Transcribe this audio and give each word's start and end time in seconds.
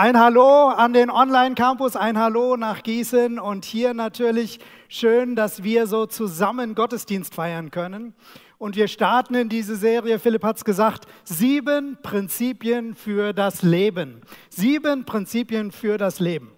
Ein 0.00 0.16
Hallo 0.16 0.68
an 0.68 0.92
den 0.92 1.10
Online-Campus, 1.10 1.96
ein 1.96 2.18
Hallo 2.18 2.56
nach 2.56 2.84
Gießen 2.84 3.40
und 3.40 3.64
hier 3.64 3.94
natürlich 3.94 4.60
schön, 4.88 5.34
dass 5.34 5.64
wir 5.64 5.88
so 5.88 6.06
zusammen 6.06 6.76
Gottesdienst 6.76 7.34
feiern 7.34 7.72
können. 7.72 8.14
Und 8.58 8.76
wir 8.76 8.86
starten 8.86 9.34
in 9.34 9.48
diese 9.48 9.74
Serie, 9.74 10.20
Philipp 10.20 10.44
hat 10.44 10.58
es 10.58 10.64
gesagt, 10.64 11.06
sieben 11.24 11.98
Prinzipien 12.00 12.94
für 12.94 13.32
das 13.32 13.62
Leben. 13.62 14.20
Sieben 14.50 15.04
Prinzipien 15.04 15.72
für 15.72 15.98
das 15.98 16.20
Leben. 16.20 16.52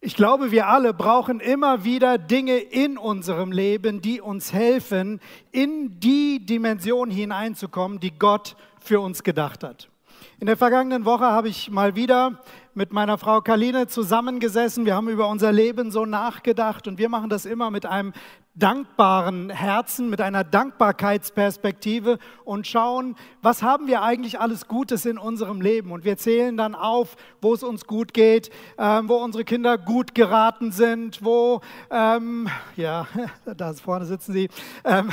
Ich 0.00 0.14
glaube, 0.14 0.52
wir 0.52 0.68
alle 0.68 0.94
brauchen 0.94 1.40
immer 1.40 1.82
wieder 1.82 2.18
Dinge 2.18 2.58
in 2.58 2.98
unserem 2.98 3.50
Leben, 3.50 4.00
die 4.00 4.20
uns 4.20 4.52
helfen, 4.52 5.18
in 5.50 5.98
die 5.98 6.46
Dimension 6.46 7.10
hineinzukommen, 7.10 7.98
die 7.98 8.16
Gott 8.16 8.54
für 8.78 9.00
uns 9.00 9.24
gedacht 9.24 9.64
hat. 9.64 9.89
In 10.38 10.46
der 10.46 10.56
vergangenen 10.56 11.04
Woche 11.04 11.26
habe 11.26 11.48
ich 11.48 11.70
mal 11.70 11.96
wieder 11.96 12.40
mit 12.74 12.92
meiner 12.92 13.18
Frau 13.18 13.40
Kaline 13.40 13.88
zusammengesessen. 13.88 14.86
Wir 14.86 14.94
haben 14.94 15.08
über 15.08 15.28
unser 15.28 15.52
Leben 15.52 15.90
so 15.90 16.06
nachgedacht 16.06 16.86
und 16.88 16.98
wir 16.98 17.08
machen 17.08 17.28
das 17.28 17.44
immer 17.44 17.70
mit 17.70 17.86
einem 17.86 18.12
dankbaren 18.54 19.50
Herzen, 19.50 20.10
mit 20.10 20.20
einer 20.20 20.44
Dankbarkeitsperspektive 20.44 22.18
und 22.44 22.66
schauen, 22.66 23.16
was 23.42 23.62
haben 23.62 23.86
wir 23.86 24.02
eigentlich 24.02 24.40
alles 24.40 24.66
Gutes 24.68 25.06
in 25.06 25.18
unserem 25.18 25.60
Leben. 25.60 25.92
Und 25.92 26.04
wir 26.04 26.16
zählen 26.16 26.56
dann 26.56 26.74
auf, 26.74 27.16
wo 27.40 27.54
es 27.54 27.62
uns 27.62 27.86
gut 27.86 28.12
geht, 28.12 28.50
äh, 28.76 29.02
wo 29.04 29.16
unsere 29.16 29.44
Kinder 29.44 29.78
gut 29.78 30.14
geraten 30.14 30.72
sind, 30.72 31.24
wo, 31.24 31.60
ähm, 31.90 32.48
ja, 32.76 33.06
da 33.56 33.72
vorne 33.74 34.04
sitzen 34.04 34.32
sie. 34.32 34.48
Ähm, 34.84 35.10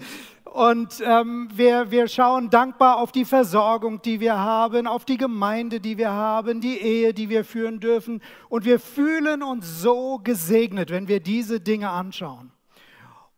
Und 0.53 1.03
ähm, 1.05 1.49
wir, 1.53 1.91
wir 1.91 2.09
schauen 2.09 2.49
dankbar 2.49 2.97
auf 2.97 3.13
die 3.13 3.25
Versorgung, 3.25 4.01
die 4.01 4.19
wir 4.19 4.39
haben, 4.39 4.87
auf 4.87 5.05
die 5.05 5.19
Gemeinde, 5.19 5.79
die 5.79 5.99
wir 5.99 6.11
haben, 6.11 6.61
die 6.61 6.79
Ehe, 6.79 7.13
die 7.13 7.29
wir 7.29 7.45
führen 7.45 7.81
dürfen. 7.81 8.23
Und 8.49 8.65
wir 8.65 8.81
fühlen 8.81 9.43
uns 9.43 9.83
so 9.83 10.19
gesegnet, 10.19 10.91
wenn 10.91 11.07
wir 11.07 11.21
diese 11.21 11.61
Dinge 11.61 11.91
anschauen. 11.91 12.51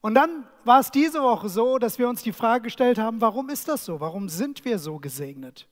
Und 0.01 0.15
dann 0.15 0.45
war 0.65 0.81
es 0.81 0.91
diese 0.91 1.21
Woche 1.21 1.49
so, 1.49 1.79
dass 1.79 1.99
wir 1.99 2.09
uns 2.09 2.23
die 2.23 2.33
Frage 2.33 2.65
gestellt 2.65 2.99
haben, 2.99 3.21
warum 3.21 3.49
ist 3.49 3.69
das 3.69 3.85
so? 3.85 4.01
Warum 4.01 4.29
sind 4.29 4.65
wir 4.65 4.79
so 4.79 4.99
gesegnet? 4.99 5.67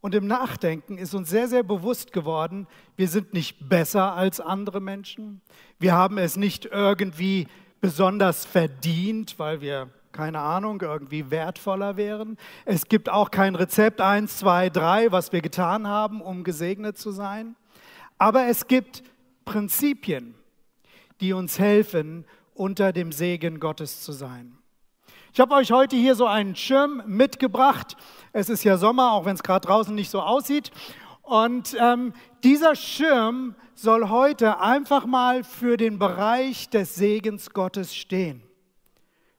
Und 0.00 0.14
im 0.14 0.26
Nachdenken 0.26 0.98
ist 0.98 1.14
uns 1.14 1.30
sehr, 1.30 1.48
sehr 1.48 1.62
bewusst 1.62 2.12
geworden, 2.12 2.66
wir 2.96 3.08
sind 3.08 3.32
nicht 3.32 3.68
besser 3.68 4.14
als 4.14 4.38
andere 4.38 4.80
Menschen. 4.80 5.40
Wir 5.78 5.94
haben 5.94 6.18
es 6.18 6.36
nicht 6.36 6.66
irgendwie 6.66 7.48
besonders 7.80 8.44
verdient, 8.44 9.38
weil 9.38 9.60
wir 9.60 9.88
keine 10.14 10.38
Ahnung, 10.38 10.80
irgendwie 10.80 11.30
wertvoller 11.30 11.98
wären. 11.98 12.38
Es 12.64 12.88
gibt 12.88 13.10
auch 13.10 13.30
kein 13.30 13.56
Rezept 13.56 14.00
1, 14.00 14.38
2, 14.38 14.70
3, 14.70 15.12
was 15.12 15.32
wir 15.32 15.42
getan 15.42 15.86
haben, 15.86 16.22
um 16.22 16.44
gesegnet 16.44 16.96
zu 16.96 17.10
sein. 17.10 17.56
Aber 18.16 18.46
es 18.46 18.68
gibt 18.68 19.02
Prinzipien, 19.44 20.34
die 21.20 21.32
uns 21.32 21.58
helfen, 21.58 22.24
unter 22.54 22.92
dem 22.92 23.10
Segen 23.10 23.58
Gottes 23.58 24.02
zu 24.02 24.12
sein. 24.12 24.56
Ich 25.32 25.40
habe 25.40 25.56
euch 25.56 25.72
heute 25.72 25.96
hier 25.96 26.14
so 26.14 26.26
einen 26.26 26.54
Schirm 26.54 27.02
mitgebracht. 27.06 27.96
Es 28.32 28.48
ist 28.48 28.62
ja 28.62 28.76
Sommer, 28.76 29.12
auch 29.12 29.24
wenn 29.24 29.34
es 29.34 29.42
gerade 29.42 29.66
draußen 29.66 29.92
nicht 29.92 30.10
so 30.10 30.22
aussieht. 30.22 30.70
Und 31.22 31.76
ähm, 31.80 32.12
dieser 32.44 32.76
Schirm 32.76 33.56
soll 33.74 34.08
heute 34.10 34.60
einfach 34.60 35.06
mal 35.06 35.42
für 35.42 35.76
den 35.76 35.98
Bereich 35.98 36.70
des 36.70 36.94
Segens 36.94 37.50
Gottes 37.50 37.96
stehen. 37.96 38.44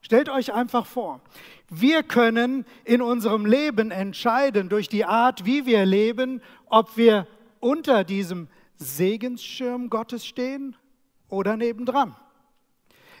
Stellt 0.06 0.28
euch 0.28 0.52
einfach 0.52 0.86
vor, 0.86 1.20
wir 1.68 2.04
können 2.04 2.64
in 2.84 3.02
unserem 3.02 3.44
Leben 3.44 3.90
entscheiden 3.90 4.68
durch 4.68 4.88
die 4.88 5.04
Art, 5.04 5.44
wie 5.44 5.66
wir 5.66 5.84
leben, 5.84 6.42
ob 6.66 6.96
wir 6.96 7.26
unter 7.58 8.04
diesem 8.04 8.46
Segensschirm 8.76 9.90
Gottes 9.90 10.24
stehen 10.24 10.76
oder 11.28 11.56
nebendran. 11.56 12.14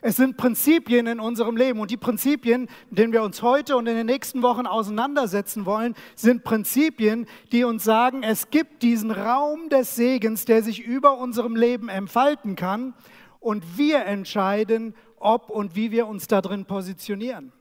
Es 0.00 0.14
sind 0.14 0.36
Prinzipien 0.36 1.08
in 1.08 1.18
unserem 1.18 1.56
Leben 1.56 1.80
und 1.80 1.90
die 1.90 1.96
Prinzipien, 1.96 2.68
mit 2.88 3.00
denen 3.00 3.12
wir 3.12 3.24
uns 3.24 3.42
heute 3.42 3.76
und 3.76 3.88
in 3.88 3.96
den 3.96 4.06
nächsten 4.06 4.42
Wochen 4.42 4.68
auseinandersetzen 4.68 5.66
wollen, 5.66 5.96
sind 6.14 6.44
Prinzipien, 6.44 7.26
die 7.50 7.64
uns 7.64 7.82
sagen, 7.82 8.22
es 8.22 8.50
gibt 8.50 8.84
diesen 8.84 9.10
Raum 9.10 9.70
des 9.70 9.96
Segens, 9.96 10.44
der 10.44 10.62
sich 10.62 10.84
über 10.84 11.18
unserem 11.18 11.56
Leben 11.56 11.88
entfalten 11.88 12.54
kann 12.54 12.94
und 13.40 13.76
wir 13.76 14.04
entscheiden, 14.04 14.94
ob 15.18 15.50
und 15.50 15.74
wie 15.74 15.90
wir 15.90 16.06
uns 16.06 16.26
da 16.26 16.40
drin 16.40 16.64
positionieren. 16.64 17.52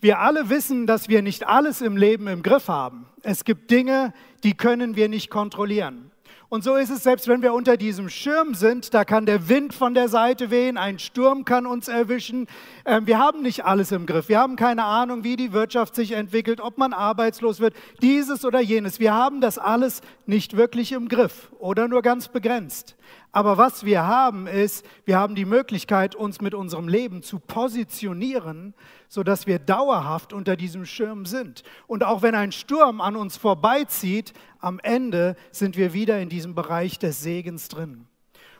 Wir 0.00 0.20
alle 0.20 0.48
wissen, 0.48 0.86
dass 0.86 1.08
wir 1.08 1.22
nicht 1.22 1.46
alles 1.46 1.80
im 1.80 1.96
Leben 1.96 2.28
im 2.28 2.42
Griff 2.42 2.68
haben. 2.68 3.06
Es 3.22 3.44
gibt 3.44 3.70
Dinge, 3.70 4.12
die 4.44 4.56
können 4.56 4.94
wir 4.94 5.08
nicht 5.08 5.28
kontrollieren. 5.28 6.12
Und 6.50 6.64
so 6.64 6.76
ist 6.76 6.88
es, 6.88 7.02
selbst 7.02 7.28
wenn 7.28 7.42
wir 7.42 7.52
unter 7.52 7.76
diesem 7.76 8.08
Schirm 8.08 8.54
sind, 8.54 8.94
da 8.94 9.04
kann 9.04 9.26
der 9.26 9.50
Wind 9.50 9.74
von 9.74 9.92
der 9.92 10.08
Seite 10.08 10.50
wehen, 10.50 10.78
ein 10.78 10.98
Sturm 10.98 11.44
kann 11.44 11.66
uns 11.66 11.88
erwischen. 11.88 12.46
Ähm, 12.86 13.06
wir 13.06 13.18
haben 13.18 13.42
nicht 13.42 13.66
alles 13.66 13.92
im 13.92 14.06
Griff. 14.06 14.30
Wir 14.30 14.38
haben 14.38 14.56
keine 14.56 14.84
Ahnung, 14.84 15.24
wie 15.24 15.36
die 15.36 15.52
Wirtschaft 15.52 15.94
sich 15.94 16.12
entwickelt, 16.12 16.62
ob 16.62 16.78
man 16.78 16.94
arbeitslos 16.94 17.60
wird, 17.60 17.74
dieses 18.00 18.46
oder 18.46 18.60
jenes. 18.60 18.98
Wir 18.98 19.12
haben 19.12 19.42
das 19.42 19.58
alles 19.58 20.00
nicht 20.24 20.56
wirklich 20.56 20.92
im 20.92 21.08
Griff 21.08 21.52
oder 21.58 21.86
nur 21.86 22.00
ganz 22.00 22.28
begrenzt. 22.28 22.96
Aber 23.30 23.58
was 23.58 23.84
wir 23.84 24.06
haben 24.06 24.46
ist, 24.46 24.84
wir 25.04 25.18
haben 25.18 25.34
die 25.34 25.44
Möglichkeit, 25.44 26.14
uns 26.14 26.40
mit 26.40 26.54
unserem 26.54 26.88
Leben 26.88 27.22
zu 27.22 27.38
positionieren, 27.38 28.74
sodass 29.08 29.46
wir 29.46 29.58
dauerhaft 29.58 30.32
unter 30.32 30.56
diesem 30.56 30.86
Schirm 30.86 31.26
sind. 31.26 31.62
Und 31.86 32.04
auch 32.04 32.22
wenn 32.22 32.34
ein 32.34 32.52
Sturm 32.52 33.00
an 33.00 33.16
uns 33.16 33.36
vorbeizieht, 33.36 34.32
am 34.60 34.80
Ende 34.80 35.36
sind 35.50 35.76
wir 35.76 35.92
wieder 35.92 36.20
in 36.20 36.28
diesem 36.28 36.54
Bereich 36.54 36.98
des 36.98 37.20
Segens 37.20 37.68
drin. 37.68 38.06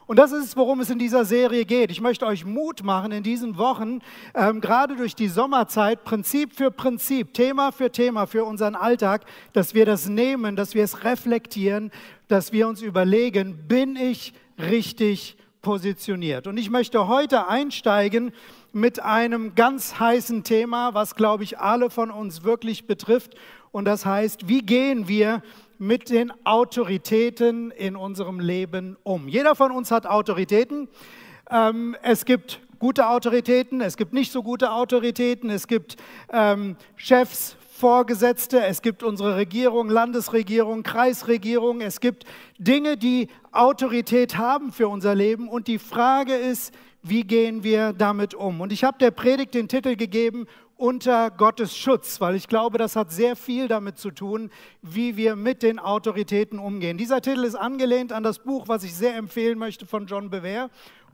Und 0.08 0.18
das 0.18 0.32
ist 0.32 0.44
es, 0.44 0.56
worum 0.56 0.80
es 0.80 0.88
in 0.88 0.98
dieser 0.98 1.26
Serie 1.26 1.66
geht. 1.66 1.90
Ich 1.90 2.00
möchte 2.00 2.24
euch 2.24 2.46
Mut 2.46 2.82
machen 2.82 3.12
in 3.12 3.22
diesen 3.22 3.58
Wochen, 3.58 3.98
ähm, 4.34 4.62
gerade 4.62 4.96
durch 4.96 5.14
die 5.14 5.28
Sommerzeit, 5.28 6.02
Prinzip 6.02 6.54
für 6.54 6.70
Prinzip, 6.70 7.34
Thema 7.34 7.72
für 7.72 7.92
Thema 7.92 8.26
für 8.26 8.44
unseren 8.44 8.74
Alltag, 8.74 9.26
dass 9.52 9.74
wir 9.74 9.84
das 9.84 10.08
nehmen, 10.08 10.56
dass 10.56 10.74
wir 10.74 10.82
es 10.82 11.04
reflektieren, 11.04 11.90
dass 12.26 12.52
wir 12.52 12.68
uns 12.68 12.80
überlegen, 12.80 13.68
bin 13.68 13.96
ich 13.96 14.32
richtig 14.58 15.36
positioniert? 15.62 16.46
Und 16.46 16.56
ich 16.56 16.70
möchte 16.70 17.08
heute 17.08 17.48
einsteigen 17.48 18.32
mit 18.72 19.00
einem 19.00 19.54
ganz 19.54 19.98
heißen 19.98 20.44
Thema, 20.44 20.94
was, 20.94 21.14
glaube 21.14 21.44
ich, 21.44 21.58
alle 21.58 21.90
von 21.90 22.10
uns 22.10 22.44
wirklich 22.44 22.86
betrifft. 22.86 23.34
Und 23.72 23.84
das 23.84 24.04
heißt, 24.04 24.48
wie 24.48 24.60
gehen 24.60 25.08
wir 25.08 25.42
mit 25.78 26.10
den 26.10 26.32
Autoritäten 26.44 27.70
in 27.70 27.94
unserem 27.96 28.40
Leben 28.40 28.96
um. 29.04 29.28
Jeder 29.28 29.54
von 29.54 29.70
uns 29.70 29.90
hat 29.90 30.06
Autoritäten. 30.06 30.88
Ähm, 31.50 31.96
es 32.02 32.24
gibt 32.24 32.60
gute 32.78 33.08
Autoritäten, 33.08 33.80
es 33.80 33.96
gibt 33.96 34.12
nicht 34.12 34.32
so 34.32 34.42
gute 34.42 34.72
Autoritäten, 34.72 35.50
es 35.50 35.66
gibt 35.66 35.96
ähm, 36.32 36.76
Chefs, 36.96 37.56
Vorgesetzte, 37.78 38.66
es 38.66 38.82
gibt 38.82 39.04
unsere 39.04 39.36
Regierung, 39.36 39.88
Landesregierung, 39.88 40.82
Kreisregierung, 40.82 41.80
es 41.80 42.00
gibt 42.00 42.24
Dinge, 42.58 42.96
die 42.96 43.28
Autorität 43.52 44.36
haben 44.36 44.72
für 44.72 44.88
unser 44.88 45.14
Leben 45.14 45.48
und 45.48 45.68
die 45.68 45.78
Frage 45.78 46.34
ist, 46.34 46.74
wie 47.04 47.22
gehen 47.22 47.62
wir 47.62 47.92
damit 47.92 48.34
um? 48.34 48.60
Und 48.60 48.72
ich 48.72 48.82
habe 48.82 48.98
der 48.98 49.12
Predigt 49.12 49.54
den 49.54 49.68
Titel 49.68 49.94
gegeben, 49.94 50.46
unter 50.76 51.30
Gottes 51.30 51.76
Schutz, 51.76 52.20
weil 52.20 52.34
ich 52.34 52.48
glaube, 52.48 52.78
das 52.78 52.96
hat 52.96 53.12
sehr 53.12 53.36
viel 53.36 53.68
damit 53.68 53.96
zu 53.96 54.10
tun, 54.10 54.50
wie 54.82 55.16
wir 55.16 55.36
mit 55.36 55.62
den 55.62 55.78
Autoritäten 55.78 56.58
umgehen. 56.58 56.98
Dieser 56.98 57.20
Titel 57.20 57.44
ist 57.44 57.54
angelehnt 57.54 58.12
an 58.12 58.24
das 58.24 58.40
Buch, 58.40 58.66
was 58.66 58.82
ich 58.82 58.94
sehr 58.94 59.14
empfehlen 59.14 59.56
möchte 59.56 59.86
von 59.86 60.06
John 60.06 60.30
Bevere, 60.30 60.68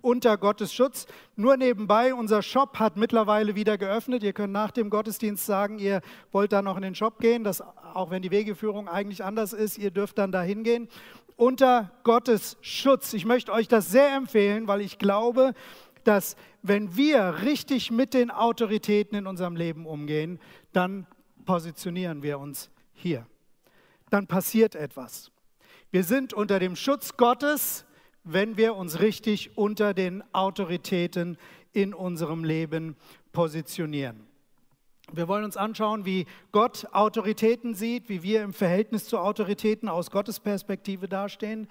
Unter 0.05 0.37
Gottes 0.37 0.75
Schutz. 0.75 1.07
Nur 1.35 1.57
nebenbei, 1.57 2.13
unser 2.13 2.43
Shop 2.43 2.79
hat 2.79 2.99
mittlerweile 2.99 3.55
wieder 3.55 3.79
geöffnet. 3.79 4.23
Ihr 4.23 4.35
könnt 4.35 4.53
nach 4.53 4.71
dem 4.71 4.91
Gottesdienst 4.91 5.47
sagen, 5.47 5.79
ihr 5.79 6.03
wollt 6.31 6.53
da 6.53 6.61
noch 6.61 6.77
in 6.77 6.83
den 6.83 6.95
Shop 6.95 7.19
gehen, 7.21 7.43
dass, 7.43 7.63
auch 7.63 8.11
wenn 8.11 8.21
die 8.21 8.31
Wegeführung 8.31 8.87
eigentlich 8.87 9.25
anders 9.25 9.55
ist, 9.55 9.79
ihr 9.79 9.91
dürft 9.91 10.19
dann 10.19 10.31
da 10.31 10.43
hingehen. 10.43 10.89
Unter 11.37 11.91
Gottes 12.03 12.59
Schutz. 12.61 13.15
Ich 13.15 13.25
möchte 13.25 13.51
euch 13.51 13.67
das 13.67 13.89
sehr 13.89 14.15
empfehlen, 14.15 14.69
weil 14.69 14.83
ich 14.83 14.99
glaube, 14.99 15.55
dass 16.05 16.37
wenn 16.61 16.97
wir 16.97 17.37
richtig 17.43 17.91
mit 17.91 18.13
den 18.13 18.31
Autoritäten 18.31 19.17
in 19.17 19.27
unserem 19.27 19.57
Leben 19.57 19.87
umgehen, 19.87 20.39
dann 20.75 21.07
positionieren 21.47 22.23
wir 22.23 22.39
uns 22.39 22.69
hier. 22.93 23.27
Dann 24.11 24.27
passiert 24.27 24.75
etwas. 24.75 25.31
Wir 25.91 26.05
sind 26.05 26.35
unter 26.35 26.59
dem 26.59 26.77
Schutz 26.77 27.17
Gottes, 27.17 27.87
wenn 28.25 28.57
wir 28.57 28.75
uns 28.75 29.01
richtig 29.01 29.57
unter 29.57 29.95
den 29.95 30.25
Autoritäten 30.33 31.39
in 31.73 31.95
unserem 31.95 32.45
Leben 32.45 32.97
positionieren. 33.33 34.27
Wir 35.13 35.29
wollen 35.29 35.45
uns 35.45 35.57
anschauen, 35.57 36.07
wie 36.07 36.27
Gott 36.51 36.87
Autoritäten 36.93 37.75
sieht, 37.75 38.09
wie 38.09 38.23
wir 38.23 38.43
im 38.43 38.55
Verhältnis 38.55 39.07
zu 39.07 39.19
Autoritäten 39.19 39.89
aus 39.89 40.11
Gottes 40.11 40.41
Perspektive 40.41 41.09
dastehen 41.09 41.69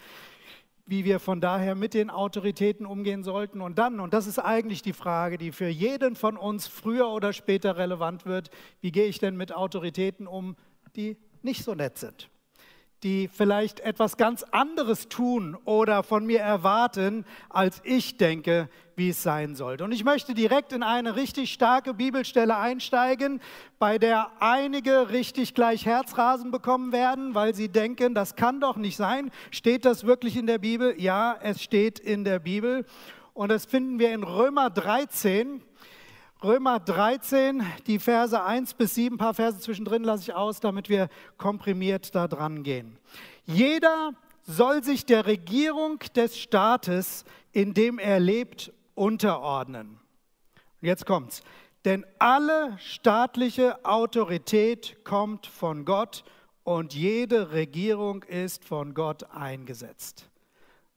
wie 0.86 1.06
wir 1.06 1.20
von 1.20 1.40
daher 1.40 1.76
mit 1.76 1.94
den 1.94 2.10
Autoritäten 2.10 2.86
umgehen 2.86 3.24
sollten. 3.24 3.62
Und 3.62 3.78
dann, 3.80 4.00
und 4.00 4.14
das 4.14 4.28
ist 4.28 4.40
eigentlich 4.40 4.82
die 4.82 4.94
Frage, 4.94 5.38
die 5.38 5.52
für 5.52 5.68
jeden 5.68 6.16
von 6.16 6.38
uns 6.38 6.68
früher 6.68 7.10
oder 7.10 7.34
später 7.34 7.78
relevant 7.78 8.26
wird, 8.26 8.50
wie 8.82 8.92
gehe 8.92 9.06
ich 9.06 9.20
denn 9.20 9.38
mit 9.38 9.54
Autoritäten 9.54 10.28
um, 10.28 10.56
die 10.96 11.18
nicht 11.42 11.64
so 11.64 11.74
nett 11.74 11.98
sind? 11.98 12.30
Die 13.04 13.28
vielleicht 13.28 13.82
etwas 13.82 14.18
ganz 14.18 14.44
anderes 14.44 15.10
tun 15.10 15.58
oder 15.66 16.04
von 16.04 16.26
mir 16.26 16.40
erwarten, 16.40 17.26
als 17.50 17.82
ich 17.84 18.18
denke, 18.18 18.70
wie 18.96 19.10
es 19.10 19.22
sein 19.22 19.56
sollte. 19.56 19.84
Und 19.84 19.92
ich 19.92 20.04
möchte 20.04 20.34
direkt 20.34 20.72
in 20.72 20.84
eine 20.84 21.16
richtig 21.16 21.52
starke 21.52 21.94
Bibelstelle 21.94 22.58
einsteigen, 22.58 23.42
bei 23.80 23.98
der 23.98 24.32
einige 24.40 25.10
richtig 25.10 25.54
gleich 25.54 25.86
Herzrasen 25.86 26.52
bekommen 26.52 26.92
werden, 26.92 27.36
weil 27.36 27.54
sie 27.54 27.70
denken, 27.70 28.14
das 28.14 28.36
kann 28.36 28.60
doch 28.60 28.78
nicht 28.78 28.96
sein. 28.96 29.32
Steht 29.52 29.86
das 29.86 30.06
wirklich 30.06 30.38
in 30.38 30.48
der 30.48 30.60
Bibel? 30.60 30.96
Ja, 31.00 31.38
es 31.42 31.62
steht 31.62 32.00
in 32.00 32.24
der 32.24 32.40
Bibel. 32.40 32.86
Und 33.34 33.50
das 33.50 33.66
finden 33.66 33.98
wir 34.00 34.14
in 34.14 34.24
Römer 34.24 34.70
13. 34.70 35.62
Römer 36.44 36.82
13, 36.82 37.64
die 37.88 38.00
Verse 38.00 38.44
1 38.44 38.74
bis 38.74 38.96
7, 38.96 39.16
ein 39.16 39.18
paar 39.18 39.34
Verse 39.34 39.60
zwischendrin 39.60 40.04
lasse 40.04 40.24
ich 40.24 40.34
aus, 40.34 40.60
damit 40.60 40.90
wir 40.90 41.08
komprimiert 41.38 42.14
da 42.16 42.28
dran 42.28 42.64
gehen. 42.64 42.98
Jeder 43.46 44.12
soll 44.42 44.84
sich 44.84 45.06
der 45.06 45.26
Regierung 45.26 46.00
des 46.18 46.38
Staates, 46.38 47.24
in 47.54 47.74
dem 47.74 47.98
er 47.98 48.20
lebt, 48.20 48.74
unterordnen. 48.94 50.00
Jetzt 50.82 51.06
kommt's. 51.06 51.44
Denn 51.86 52.06
alle 52.20 52.78
staatliche 52.78 53.86
Autorität 53.86 54.98
kommt 55.06 55.48
von 55.48 55.86
Gott 55.86 56.26
und 56.66 56.94
jede 56.94 57.52
Regierung 57.54 58.24
ist 58.24 58.66
von 58.66 58.94
Gott 58.94 59.32
eingesetzt. 59.32 60.30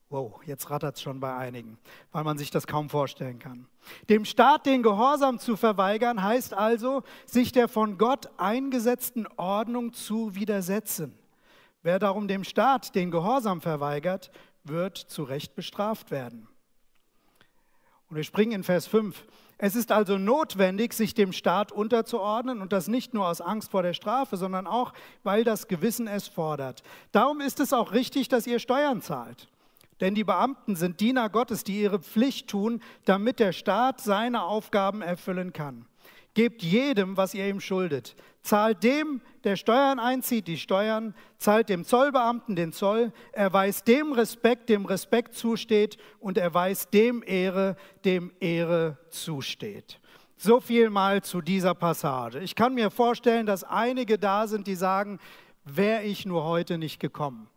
Wow, 0.08 0.40
jetzt 0.44 0.70
rattert 0.70 0.96
es 0.96 1.02
schon 1.02 1.18
bei 1.18 1.34
einigen, 1.34 1.78
weil 2.12 2.22
man 2.22 2.38
sich 2.38 2.50
das 2.50 2.68
kaum 2.68 2.88
vorstellen 2.88 3.40
kann. 3.40 3.66
Dem 4.08 4.24
Staat 4.24 4.64
den 4.64 4.84
Gehorsam 4.84 5.40
zu 5.40 5.56
verweigern, 5.56 6.22
heißt 6.22 6.54
also, 6.54 7.02
sich 7.24 7.50
der 7.50 7.66
von 7.66 7.98
Gott 7.98 8.30
eingesetzten 8.36 9.26
Ordnung 9.36 9.92
zu 9.92 10.36
widersetzen. 10.36 11.18
Wer 11.82 11.98
darum 11.98 12.28
dem 12.28 12.44
Staat 12.44 12.94
den 12.94 13.10
Gehorsam 13.10 13.60
verweigert, 13.60 14.30
wird 14.62 14.96
zu 14.96 15.24
Recht 15.24 15.56
bestraft 15.56 16.12
werden. 16.12 16.48
Und 18.08 18.16
wir 18.16 18.24
springen 18.24 18.52
in 18.52 18.62
Vers 18.62 18.86
5. 18.86 19.24
Es 19.58 19.74
ist 19.74 19.90
also 19.90 20.18
notwendig, 20.18 20.92
sich 20.92 21.14
dem 21.14 21.32
Staat 21.32 21.72
unterzuordnen 21.72 22.60
und 22.60 22.72
das 22.72 22.86
nicht 22.86 23.12
nur 23.12 23.26
aus 23.26 23.40
Angst 23.40 23.72
vor 23.72 23.82
der 23.82 23.94
Strafe, 23.94 24.36
sondern 24.36 24.68
auch, 24.68 24.92
weil 25.24 25.42
das 25.42 25.66
Gewissen 25.66 26.06
es 26.06 26.28
fordert. 26.28 26.84
Darum 27.10 27.40
ist 27.40 27.58
es 27.58 27.72
auch 27.72 27.90
richtig, 27.92 28.28
dass 28.28 28.46
ihr 28.46 28.60
Steuern 28.60 29.02
zahlt. 29.02 29.48
Denn 30.00 30.14
die 30.14 30.24
Beamten 30.24 30.76
sind 30.76 31.00
Diener 31.00 31.30
Gottes, 31.30 31.64
die 31.64 31.80
ihre 31.80 32.00
Pflicht 32.00 32.48
tun, 32.48 32.80
damit 33.04 33.40
der 33.40 33.52
Staat 33.52 34.00
seine 34.00 34.42
Aufgaben 34.42 35.02
erfüllen 35.02 35.52
kann. 35.52 35.86
Gebt 36.34 36.62
jedem, 36.62 37.16
was 37.16 37.32
ihr 37.32 37.48
ihm 37.48 37.60
schuldet. 37.60 38.14
Zahlt 38.42 38.82
dem, 38.82 39.22
der 39.44 39.56
Steuern 39.56 39.98
einzieht, 39.98 40.46
die 40.46 40.58
Steuern. 40.58 41.14
Zahlt 41.38 41.70
dem 41.70 41.82
Zollbeamten 41.82 42.56
den 42.56 42.74
Zoll. 42.74 43.10
Erweist 43.32 43.88
dem 43.88 44.12
Respekt, 44.12 44.68
dem 44.68 44.84
Respekt 44.84 45.34
zusteht. 45.34 45.96
Und 46.20 46.36
erweist 46.36 46.92
dem 46.92 47.22
Ehre, 47.26 47.76
dem 48.04 48.32
Ehre 48.38 48.98
zusteht. 49.08 49.98
So 50.36 50.60
viel 50.60 50.90
mal 50.90 51.22
zu 51.22 51.40
dieser 51.40 51.74
Passage. 51.74 52.40
Ich 52.40 52.54
kann 52.54 52.74
mir 52.74 52.90
vorstellen, 52.90 53.46
dass 53.46 53.64
einige 53.64 54.18
da 54.18 54.46
sind, 54.46 54.66
die 54.66 54.74
sagen, 54.74 55.18
wäre 55.64 56.02
ich 56.02 56.26
nur 56.26 56.44
heute 56.44 56.76
nicht 56.76 57.00
gekommen. 57.00 57.48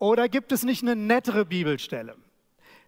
Oder 0.00 0.30
gibt 0.30 0.50
es 0.50 0.64
nicht 0.64 0.82
eine 0.82 0.96
nettere 0.96 1.44
Bibelstelle? 1.44 2.16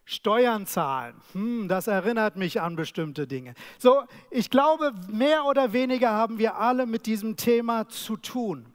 Steuern 0.05 0.67
zahlen, 0.67 1.15
hm, 1.33 1.69
das 1.69 1.87
erinnert 1.87 2.37
mich 2.37 2.61
an 2.61 2.75
bestimmte 2.75 3.27
Dinge. 3.27 3.55
So, 3.79 4.03
ich 4.31 4.51
glaube, 4.51 4.93
mehr 5.09 5.45
oder 5.45 5.73
weniger 5.75 6.11
haben 6.11 6.39
wir 6.39 6.57
alle 6.57 6.87
mit 6.87 7.07
diesem 7.07 7.37
Thema 7.37 7.87
zu 7.89 8.17
tun. 8.17 8.67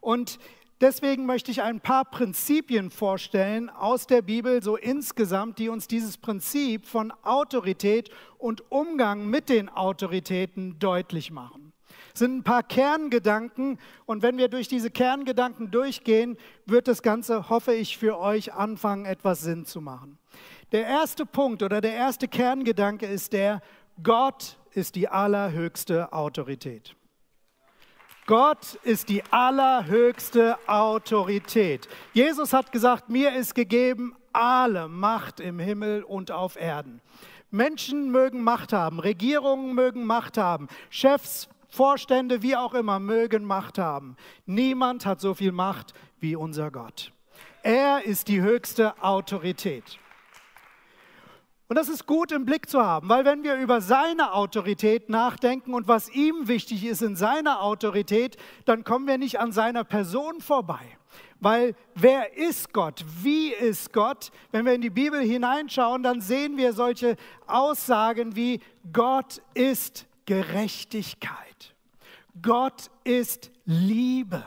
Und 0.00 0.38
deswegen 0.80 1.24
möchte 1.24 1.52
ich 1.52 1.62
ein 1.62 1.80
paar 1.80 2.04
Prinzipien 2.04 2.90
vorstellen 2.90 3.70
aus 3.70 4.08
der 4.08 4.22
Bibel, 4.22 4.62
so 4.62 4.76
insgesamt, 4.76 5.58
die 5.60 5.68
uns 5.68 5.86
dieses 5.86 6.18
Prinzip 6.18 6.86
von 6.86 7.12
Autorität 7.22 8.10
und 8.38 8.70
Umgang 8.72 9.30
mit 9.30 9.48
den 9.48 9.68
Autoritäten 9.68 10.80
deutlich 10.80 11.30
machen 11.30 11.73
sind 12.16 12.36
ein 12.36 12.42
paar 12.44 12.62
Kerngedanken 12.62 13.78
und 14.06 14.22
wenn 14.22 14.38
wir 14.38 14.46
durch 14.46 14.68
diese 14.68 14.88
Kerngedanken 14.88 15.72
durchgehen, 15.72 16.36
wird 16.64 16.86
das 16.86 17.02
Ganze, 17.02 17.48
hoffe 17.48 17.74
ich, 17.74 17.98
für 17.98 18.18
euch 18.18 18.52
anfangen, 18.52 19.04
etwas 19.04 19.40
Sinn 19.40 19.66
zu 19.66 19.80
machen. 19.80 20.18
Der 20.70 20.86
erste 20.86 21.26
Punkt 21.26 21.64
oder 21.64 21.80
der 21.80 21.94
erste 21.94 22.28
Kerngedanke 22.28 23.06
ist 23.06 23.32
der, 23.32 23.60
Gott 24.00 24.58
ist 24.70 24.94
die 24.94 25.08
allerhöchste 25.08 26.12
Autorität. 26.12 26.94
Gott 28.26 28.74
ist 28.84 29.08
die 29.08 29.24
allerhöchste 29.30 30.56
Autorität. 30.68 31.88
Jesus 32.12 32.52
hat 32.52 32.70
gesagt, 32.70 33.08
mir 33.08 33.34
ist 33.34 33.56
gegeben 33.56 34.14
alle 34.32 34.86
Macht 34.88 35.40
im 35.40 35.58
Himmel 35.58 36.04
und 36.04 36.30
auf 36.30 36.54
Erden. 36.54 37.00
Menschen 37.50 38.10
mögen 38.10 38.42
Macht 38.42 38.72
haben, 38.72 38.98
Regierungen 39.00 39.74
mögen 39.74 40.06
Macht 40.06 40.38
haben, 40.38 40.68
Chefs, 40.90 41.48
Vorstände, 41.74 42.40
wie 42.42 42.56
auch 42.56 42.72
immer, 42.72 43.00
mögen 43.00 43.44
Macht 43.44 43.78
haben. 43.78 44.16
Niemand 44.46 45.04
hat 45.04 45.20
so 45.20 45.34
viel 45.34 45.50
Macht 45.50 45.92
wie 46.20 46.36
unser 46.36 46.70
Gott. 46.70 47.12
Er 47.64 48.04
ist 48.04 48.28
die 48.28 48.40
höchste 48.40 49.02
Autorität. 49.02 49.98
Und 51.66 51.76
das 51.76 51.88
ist 51.88 52.06
gut 52.06 52.30
im 52.30 52.44
Blick 52.44 52.70
zu 52.70 52.84
haben, 52.84 53.08
weil 53.08 53.24
wenn 53.24 53.42
wir 53.42 53.56
über 53.56 53.80
seine 53.80 54.34
Autorität 54.34 55.08
nachdenken 55.08 55.74
und 55.74 55.88
was 55.88 56.08
ihm 56.10 56.46
wichtig 56.46 56.84
ist 56.84 57.02
in 57.02 57.16
seiner 57.16 57.62
Autorität, 57.62 58.36
dann 58.66 58.84
kommen 58.84 59.08
wir 59.08 59.18
nicht 59.18 59.40
an 59.40 59.50
seiner 59.50 59.82
Person 59.82 60.40
vorbei. 60.40 60.98
Weil 61.40 61.74
wer 61.94 62.36
ist 62.36 62.72
Gott? 62.72 63.04
Wie 63.22 63.48
ist 63.48 63.92
Gott? 63.92 64.30
Wenn 64.52 64.64
wir 64.64 64.74
in 64.74 64.82
die 64.82 64.90
Bibel 64.90 65.20
hineinschauen, 65.20 66.02
dann 66.04 66.20
sehen 66.20 66.56
wir 66.56 66.72
solche 66.72 67.16
Aussagen 67.46 68.36
wie 68.36 68.60
Gott 68.92 69.42
ist 69.54 70.06
Gerechtigkeit. 70.26 71.74
Gott 72.40 72.90
ist 73.04 73.50
Liebe. 73.64 74.44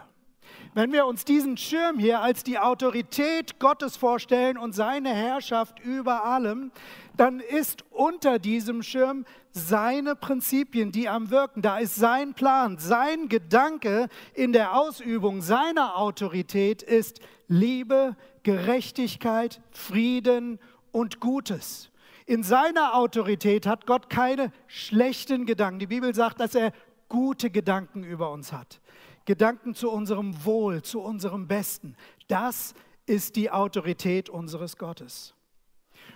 Wenn 0.73 0.91
wir 0.91 1.07
uns 1.07 1.25
diesen 1.25 1.57
Schirm 1.57 1.97
hier 1.97 2.21
als 2.21 2.43
die 2.43 2.59
Autorität 2.59 3.59
Gottes 3.59 3.97
vorstellen 3.97 4.57
und 4.57 4.73
seine 4.73 5.09
Herrschaft 5.09 5.79
über 5.79 6.23
allem, 6.23 6.71
dann 7.15 7.39
ist 7.39 7.83
unter 7.89 8.37
diesem 8.37 8.83
Schirm 8.83 9.25
seine 9.51 10.15
Prinzipien, 10.15 10.91
die 10.91 11.09
am 11.09 11.31
Wirken. 11.31 11.63
Da 11.63 11.79
ist 11.79 11.95
sein 11.95 12.35
Plan, 12.35 12.77
sein 12.77 13.27
Gedanke 13.27 14.07
in 14.35 14.53
der 14.53 14.77
Ausübung 14.77 15.41
seiner 15.41 15.97
Autorität 15.97 16.83
ist 16.83 17.21
Liebe, 17.47 18.15
Gerechtigkeit, 18.43 19.61
Frieden 19.71 20.59
und 20.91 21.19
Gutes. 21.19 21.89
In 22.27 22.43
seiner 22.43 22.93
Autorität 22.93 23.65
hat 23.65 23.87
Gott 23.87 24.09
keine 24.09 24.51
schlechten 24.67 25.45
Gedanken. 25.45 25.79
Die 25.79 25.87
Bibel 25.87 26.13
sagt, 26.13 26.41
dass 26.41 26.55
er 26.55 26.73
gute 27.07 27.49
Gedanken 27.49 28.03
über 28.03 28.31
uns 28.31 28.51
hat. 28.51 28.81
Gedanken 29.23 29.73
zu 29.73 29.89
unserem 29.89 30.43
Wohl, 30.43 30.81
zu 30.81 30.99
unserem 30.99 31.47
Besten. 31.47 31.95
Das 32.27 32.73
ist 33.05 33.37
die 33.37 33.49
Autorität 33.49 34.29
unseres 34.29 34.75
Gottes. 34.77 35.35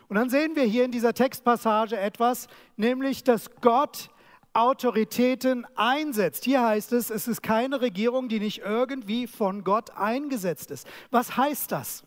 Und 0.10 0.18
dann 0.18 0.30
sehen 0.30 0.58
wir 0.58 0.64
hier 0.64 0.84
in 0.84 0.92
dieser 0.92 1.14
Textpassage 1.14 1.98
etwas, 1.98 2.48
nämlich 2.76 3.24
dass 3.24 3.50
Gott 3.62 4.10
Autoritäten 4.52 5.66
einsetzt. 5.76 6.44
Hier 6.44 6.62
heißt 6.62 6.92
es, 6.92 7.10
es 7.10 7.30
ist 7.30 7.42
keine 7.42 7.80
Regierung, 7.80 8.28
die 8.28 8.42
nicht 8.42 8.60
irgendwie 8.60 9.28
von 9.28 9.64
Gott 9.64 9.92
eingesetzt 9.92 10.72
ist. 10.72 10.86
Was 11.10 11.38
heißt 11.38 11.72
das? 11.72 12.04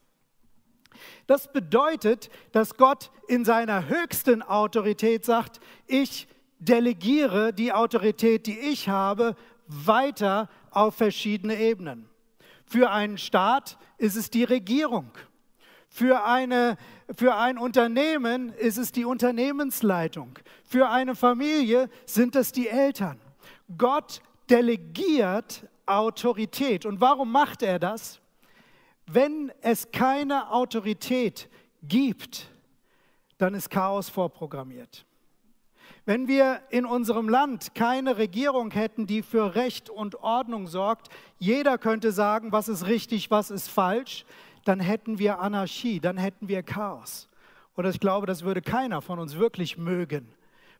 Das 1.26 1.52
bedeutet, 1.52 2.30
dass 2.52 2.76
Gott 2.76 3.10
in 3.28 3.44
seiner 3.44 3.88
höchsten 3.88 4.42
Autorität 4.42 5.24
sagt, 5.24 5.60
ich 5.86 6.28
delegiere 6.58 7.52
die 7.52 7.72
Autorität, 7.72 8.46
die 8.46 8.58
ich 8.58 8.88
habe, 8.88 9.36
weiter 9.66 10.48
auf 10.70 10.94
verschiedene 10.94 11.58
Ebenen. 11.58 12.08
Für 12.66 12.90
einen 12.90 13.18
Staat 13.18 13.78
ist 13.98 14.16
es 14.16 14.30
die 14.30 14.44
Regierung. 14.44 15.10
Für, 15.88 16.24
eine, 16.24 16.76
für 17.16 17.36
ein 17.36 17.56
Unternehmen 17.56 18.52
ist 18.54 18.78
es 18.78 18.90
die 18.90 19.04
Unternehmensleitung. 19.04 20.38
Für 20.64 20.88
eine 20.88 21.14
Familie 21.14 21.88
sind 22.04 22.34
es 22.34 22.50
die 22.50 22.68
Eltern. 22.68 23.20
Gott 23.78 24.20
delegiert 24.50 25.68
Autorität. 25.86 26.84
Und 26.86 27.00
warum 27.00 27.30
macht 27.30 27.62
er 27.62 27.78
das? 27.78 28.20
Wenn 29.06 29.52
es 29.60 29.90
keine 29.92 30.50
Autorität 30.50 31.48
gibt, 31.82 32.48
dann 33.38 33.54
ist 33.54 33.70
Chaos 33.70 34.08
vorprogrammiert. 34.08 35.04
Wenn 36.06 36.28
wir 36.28 36.60
in 36.70 36.84
unserem 36.84 37.28
Land 37.28 37.74
keine 37.74 38.18
Regierung 38.18 38.70
hätten, 38.70 39.06
die 39.06 39.22
für 39.22 39.54
Recht 39.54 39.88
und 39.88 40.16
Ordnung 40.16 40.66
sorgt, 40.66 41.08
jeder 41.38 41.78
könnte 41.78 42.12
sagen, 42.12 42.52
was 42.52 42.68
ist 42.68 42.86
richtig, 42.86 43.30
was 43.30 43.50
ist 43.50 43.68
falsch, 43.68 44.26
dann 44.64 44.80
hätten 44.80 45.18
wir 45.18 45.40
Anarchie, 45.40 46.00
dann 46.00 46.16
hätten 46.16 46.48
wir 46.48 46.62
Chaos. 46.62 47.28
Und 47.74 47.86
ich 47.86 48.00
glaube, 48.00 48.26
das 48.26 48.42
würde 48.42 48.62
keiner 48.62 49.02
von 49.02 49.18
uns 49.18 49.36
wirklich 49.36 49.78
mögen, 49.78 50.28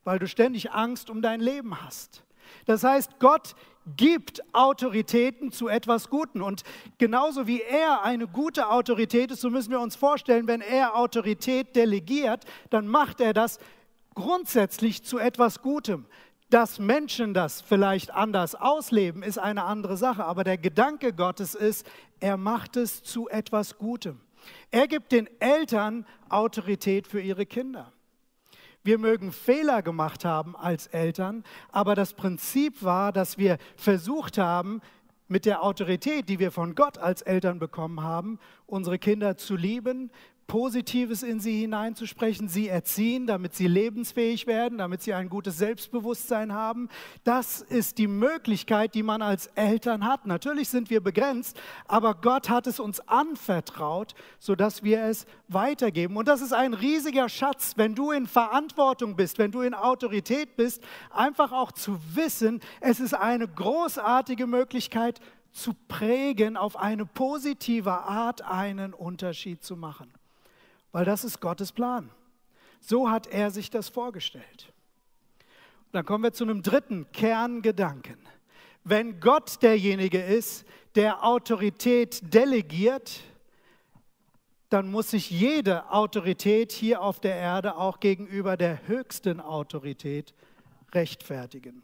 weil 0.05 0.19
du 0.19 0.29
ständig 0.29 0.73
Angst 0.73 1.11
um 1.11 1.23
dein 1.23 1.41
Leben 1.41 1.83
hast. 1.83 2.23
Das 2.67 2.85
heißt, 2.85 3.19
Gott 3.19 3.55
gibt 3.97 4.43
Autoritäten 4.55 5.53
zu 5.53 5.69
etwas 5.69 6.11
Guten. 6.11 6.43
Und 6.43 6.63
genauso 6.99 7.47
wie 7.47 7.63
er 7.63 8.03
eine 8.03 8.27
gute 8.27 8.71
Autorität 8.71 9.31
ist, 9.31 9.41
so 9.41 9.51
müssen 9.51 9.71
wir 9.71 9.81
uns 9.81 9.97
vorstellen, 9.97 10.47
wenn 10.47 10.61
er 10.61 10.97
Autorität 10.97 11.77
delegiert, 11.77 12.45
dann 12.71 12.87
macht 12.87 13.21
er 13.21 13.33
das 13.33 13.59
grundsätzlich 14.15 15.05
zu 15.05 15.19
etwas 15.19 15.63
Gutem. 15.63 16.07
Dass 16.51 16.79
Menschen 16.79 17.35
das 17.35 17.63
vielleicht 17.63 18.13
anders 18.13 18.55
ausleben, 18.55 19.23
ist 19.23 19.39
eine 19.39 19.65
andere 19.65 19.97
Sache. 19.97 20.25
Aber 20.25 20.45
der 20.45 20.59
Gedanke 20.59 21.13
Gottes 21.13 21.55
ist, 21.55 21.87
er 22.21 22.37
macht 22.37 22.77
es 22.77 23.03
zu 23.03 23.29
etwas 23.29 23.79
Gutem. 23.79 24.21
Er 24.71 24.87
gibt 24.87 25.13
den 25.13 25.29
Eltern 25.41 26.07
Autorität 26.29 27.07
für 27.07 27.21
ihre 27.21 27.47
Kinder. 27.47 27.94
Wir 28.85 28.99
mögen 28.99 29.33
Fehler 29.33 29.81
gemacht 29.81 30.27
haben 30.27 30.55
als 30.55 30.89
Eltern, 30.89 31.43
aber 31.73 31.95
das 31.95 32.13
Prinzip 32.13 32.83
war, 32.83 33.13
dass 33.13 33.39
wir 33.39 33.57
versucht 33.77 34.37
haben, 34.37 34.83
mit 35.27 35.47
der 35.47 35.63
Autorität, 35.63 36.29
die 36.29 36.39
wir 36.39 36.51
von 36.51 36.75
Gott 36.75 36.99
als 36.99 37.23
Eltern 37.23 37.59
bekommen 37.59 38.03
haben, 38.03 38.39
unsere 38.67 38.99
Kinder 38.99 39.39
zu 39.39 39.57
lieben, 39.57 40.11
Positives 40.47 41.23
in 41.23 41.41
sie 41.41 41.61
hineinzusprechen, 41.61 42.49
sie 42.49 42.69
erziehen, 42.69 43.27
damit 43.27 43.55
sie 43.55 43.67
lebensfähig 43.67 44.47
werden, 44.47 44.79
damit 44.79 45.03
sie 45.03 45.15
ein 45.15 45.29
gutes 45.29 45.59
Selbstbewusstsein 45.59 46.53
haben. 46.53 46.89
Das 47.25 47.61
ist 47.63 47.99
die 47.99 48.07
Möglichkeit, 48.07 48.95
die 48.95 49.03
man 49.03 49.23
als 49.23 49.47
Eltern 49.55 50.07
hat. 50.07 50.27
Natürlich 50.27 50.69
sind 50.69 50.91
wir 50.91 51.03
begrenzt, 51.03 51.61
aber 51.87 52.15
Gott 52.15 52.49
hat 52.49 52.67
es 52.67 52.79
uns 52.79 53.01
anvertraut, 53.09 54.15
sodass 54.39 54.83
wir 54.83 55.03
es 55.05 55.27
weitergeben. 55.49 56.17
Und 56.17 56.29
das 56.29 56.41
ist 56.41 56.53
ein 56.53 56.75
riesiger 56.75 57.29
Schatz, 57.29 57.75
wenn 57.77 57.95
du 57.95 58.11
in 58.11 58.27
Verantwortung 58.27 59.17
bist, 59.17 59.39
wenn 59.39 59.51
du 59.51 59.63
in 59.63 59.75
Autorität 59.75 60.57
bist, 60.57 60.83
einfach 61.11 61.53
auch 61.53 61.73
zu 61.73 61.99
wissen, 62.15 62.61
es 62.81 63.01
ist 63.01 63.15
eine 63.15 63.49
großartige 63.49 64.47
Möglichkeit 64.47 65.21
zu 65.53 65.73
prägen, 65.89 66.57
auf 66.57 66.77
eine 66.77 67.07
positive 67.07 67.93
Art 67.93 68.43
einen 68.43 68.93
Unterschied 68.93 69.63
zu 69.63 69.77
machen 69.77 70.14
weil 70.95 71.05
das 71.05 71.25
ist 71.25 71.41
Gottes 71.41 71.73
Plan. 71.73 72.09
So 72.79 73.11
hat 73.11 73.27
er 73.27 73.51
sich 73.51 73.69
das 73.69 73.89
vorgestellt. 73.89 74.73
Und 75.87 75.95
dann 75.95 76.05
kommen 76.05 76.23
wir 76.23 76.33
zu 76.33 76.45
einem 76.45 76.63
dritten 76.63 77.11
Kerngedanken. 77.11 78.17
Wenn 78.85 79.19
Gott 79.19 79.61
derjenige 79.61 80.23
ist, 80.23 80.65
der 80.95 81.25
Autorität 81.25 82.33
delegiert, 82.33 83.23
dann 84.69 84.89
muss 84.89 85.11
sich 85.11 85.31
jede 85.31 85.91
Autorität 85.91 86.71
hier 86.71 87.03
auf 87.03 87.19
der 87.19 87.35
Erde 87.35 87.75
auch 87.75 87.99
gegenüber 87.99 88.57
der 88.57 88.87
höchsten 88.87 89.41
Autorität 89.41 90.33
rechtfertigen. 90.93 91.83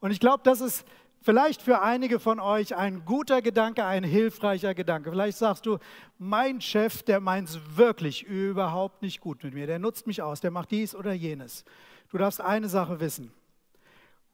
Und 0.00 0.10
ich 0.10 0.20
glaube, 0.20 0.42
das 0.44 0.60
ist 0.60 0.84
Vielleicht 1.24 1.62
für 1.62 1.80
einige 1.80 2.20
von 2.20 2.38
euch 2.38 2.76
ein 2.76 3.06
guter 3.06 3.40
Gedanke, 3.40 3.82
ein 3.86 4.04
hilfreicher 4.04 4.74
Gedanke. 4.74 5.10
Vielleicht 5.10 5.38
sagst 5.38 5.64
du, 5.64 5.78
mein 6.18 6.60
Chef, 6.60 7.02
der 7.02 7.18
meint 7.18 7.48
es 7.48 7.58
wirklich 7.78 8.24
überhaupt 8.24 9.00
nicht 9.00 9.22
gut 9.22 9.42
mit 9.42 9.54
mir. 9.54 9.66
Der 9.66 9.78
nutzt 9.78 10.06
mich 10.06 10.20
aus, 10.20 10.42
der 10.42 10.50
macht 10.50 10.70
dies 10.70 10.94
oder 10.94 11.14
jenes. 11.14 11.64
Du 12.10 12.18
darfst 12.18 12.42
eine 12.42 12.68
Sache 12.68 13.00
wissen. 13.00 13.32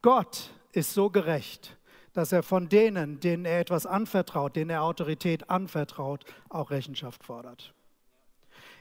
Gott 0.03 0.51
ist 0.73 0.93
so 0.93 1.11
gerecht, 1.11 1.79
dass 2.13 2.33
er 2.33 2.43
von 2.43 2.69
denen, 2.69 3.21
denen 3.21 3.45
er 3.45 3.61
etwas 3.61 3.87
anvertraut, 3.87 4.57
denen 4.57 4.71
er 4.71 4.83
Autorität 4.83 5.49
anvertraut, 5.49 6.25
auch 6.49 6.73
Rechenschaft 6.73 7.23
fordert. 7.23 7.73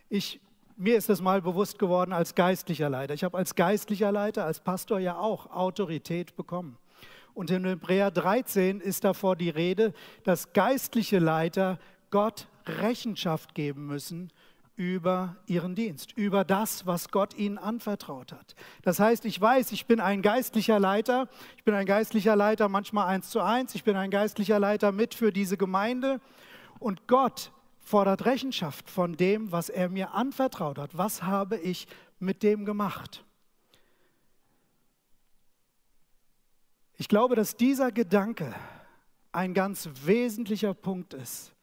Ich, 0.09 0.41
mir 0.77 0.97
ist 0.97 1.09
das 1.09 1.21
mal 1.21 1.43
bewusst 1.43 1.77
geworden 1.77 2.13
als 2.13 2.33
geistlicher 2.33 2.89
Leiter. 2.89 3.13
Ich 3.13 3.23
habe 3.23 3.37
als 3.37 3.53
geistlicher 3.53 4.11
Leiter, 4.11 4.45
als 4.45 4.61
Pastor 4.61 4.97
ja 4.97 5.15
auch 5.15 5.51
Autorität 5.51 6.35
bekommen. 6.35 6.78
Und 7.39 7.49
in 7.51 7.63
Hebräer 7.63 8.11
13 8.11 8.81
ist 8.81 9.05
davor 9.05 9.37
die 9.37 9.49
Rede, 9.49 9.93
dass 10.25 10.51
geistliche 10.51 11.19
Leiter 11.19 11.79
Gott 12.11 12.49
Rechenschaft 12.65 13.55
geben 13.55 13.87
müssen 13.87 14.33
über 14.75 15.37
ihren 15.45 15.73
Dienst, 15.73 16.11
über 16.17 16.43
das, 16.43 16.85
was 16.85 17.11
Gott 17.11 17.33
ihnen 17.35 17.57
anvertraut 17.57 18.33
hat. 18.33 18.55
Das 18.81 18.99
heißt, 18.99 19.23
ich 19.23 19.39
weiß, 19.39 19.71
ich 19.71 19.85
bin 19.85 20.01
ein 20.01 20.21
geistlicher 20.21 20.81
Leiter, 20.81 21.29
ich 21.55 21.63
bin 21.63 21.75
ein 21.75 21.85
geistlicher 21.85 22.35
Leiter 22.35 22.67
manchmal 22.67 23.07
eins 23.07 23.29
zu 23.29 23.39
eins, 23.39 23.73
ich 23.73 23.85
bin 23.85 23.95
ein 23.95 24.11
geistlicher 24.11 24.59
Leiter 24.59 24.91
mit 24.91 25.13
für 25.13 25.31
diese 25.31 25.55
Gemeinde 25.55 26.19
und 26.77 27.07
Gott 27.07 27.53
fordert 27.79 28.25
Rechenschaft 28.25 28.89
von 28.89 29.15
dem, 29.15 29.49
was 29.53 29.69
er 29.69 29.87
mir 29.87 30.13
anvertraut 30.13 30.77
hat. 30.77 30.97
Was 30.97 31.23
habe 31.23 31.55
ich 31.55 31.87
mit 32.19 32.43
dem 32.43 32.65
gemacht? 32.65 33.23
Ich 36.99 37.07
glaube, 37.07 37.37
dass 37.37 37.55
dieser 37.55 37.93
Gedanke 37.93 38.53
ein 39.31 39.53
ganz 39.53 39.89
wesentlicher 40.03 40.73
Punkt 40.73 41.13
ist, 41.13 41.53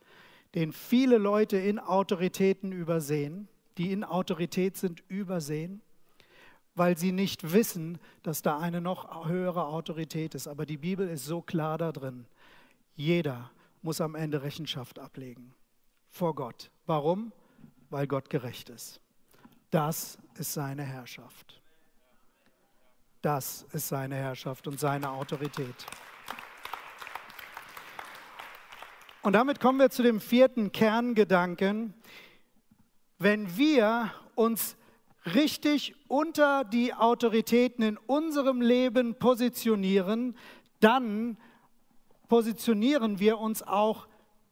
den 0.54 0.72
viele 0.72 1.18
Leute 1.18 1.58
in 1.58 1.78
Autoritäten 1.78 2.72
übersehen, 2.72 3.46
die 3.76 3.92
in 3.92 4.02
Autorität 4.02 4.78
sind, 4.78 5.02
übersehen, 5.08 5.82
weil 6.74 6.96
sie 6.96 7.12
nicht 7.12 7.52
wissen, 7.52 7.98
dass 8.22 8.40
da 8.40 8.58
eine 8.58 8.80
noch 8.80 9.28
höhere 9.28 9.66
Autorität 9.66 10.34
ist. 10.34 10.48
Aber 10.48 10.64
die 10.64 10.78
Bibel 10.78 11.06
ist 11.06 11.26
so 11.26 11.42
klar 11.42 11.76
da 11.76 11.92
drin. 11.92 12.24
Jeder 12.94 13.50
muss 13.82 14.00
am 14.00 14.14
Ende 14.14 14.42
Rechenschaft 14.42 14.98
ablegen 14.98 15.52
vor 16.08 16.34
Gott. 16.34 16.70
Warum? 16.86 17.30
Weil 17.90 18.06
Gott 18.06 18.30
gerecht 18.30 18.70
ist. 18.70 19.02
Das 19.70 20.16
ist 20.38 20.54
seine 20.54 20.82
Herrschaft. 20.82 21.60
Das 23.26 23.66
ist 23.72 23.88
seine 23.88 24.14
Herrschaft 24.14 24.68
und 24.68 24.78
seine 24.78 25.10
Autorität. 25.10 25.74
Und 29.20 29.32
damit 29.32 29.58
kommen 29.58 29.80
wir 29.80 29.90
zu 29.90 30.04
dem 30.04 30.20
vierten 30.20 30.70
Kerngedanken. 30.70 31.92
Wenn 33.18 33.56
wir 33.56 34.12
uns 34.36 34.76
richtig 35.34 35.96
unter 36.06 36.62
die 36.62 36.94
Autoritäten 36.94 37.82
in 37.82 37.96
unserem 37.96 38.60
Leben 38.60 39.16
positionieren, 39.16 40.36
dann 40.78 41.36
positionieren 42.28 43.18
wir 43.18 43.38
uns 43.38 43.60
auch 43.60 44.06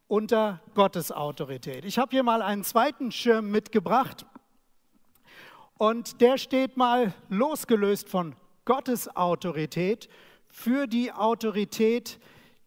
unter 0.08 0.60
Gottes 0.74 1.12
Autorität. 1.12 1.84
Ich 1.84 1.96
habe 1.96 2.10
hier 2.10 2.24
mal 2.24 2.42
einen 2.42 2.64
zweiten 2.64 3.12
Schirm 3.12 3.52
mitgebracht 3.52 4.26
und 5.78 6.20
der 6.20 6.38
steht 6.38 6.76
mal 6.76 7.14
losgelöst 7.28 8.08
von 8.08 8.34
Gottes 8.64 9.14
Autorität 9.16 10.08
für 10.48 10.86
die 10.86 11.12
Autorität, 11.12 12.18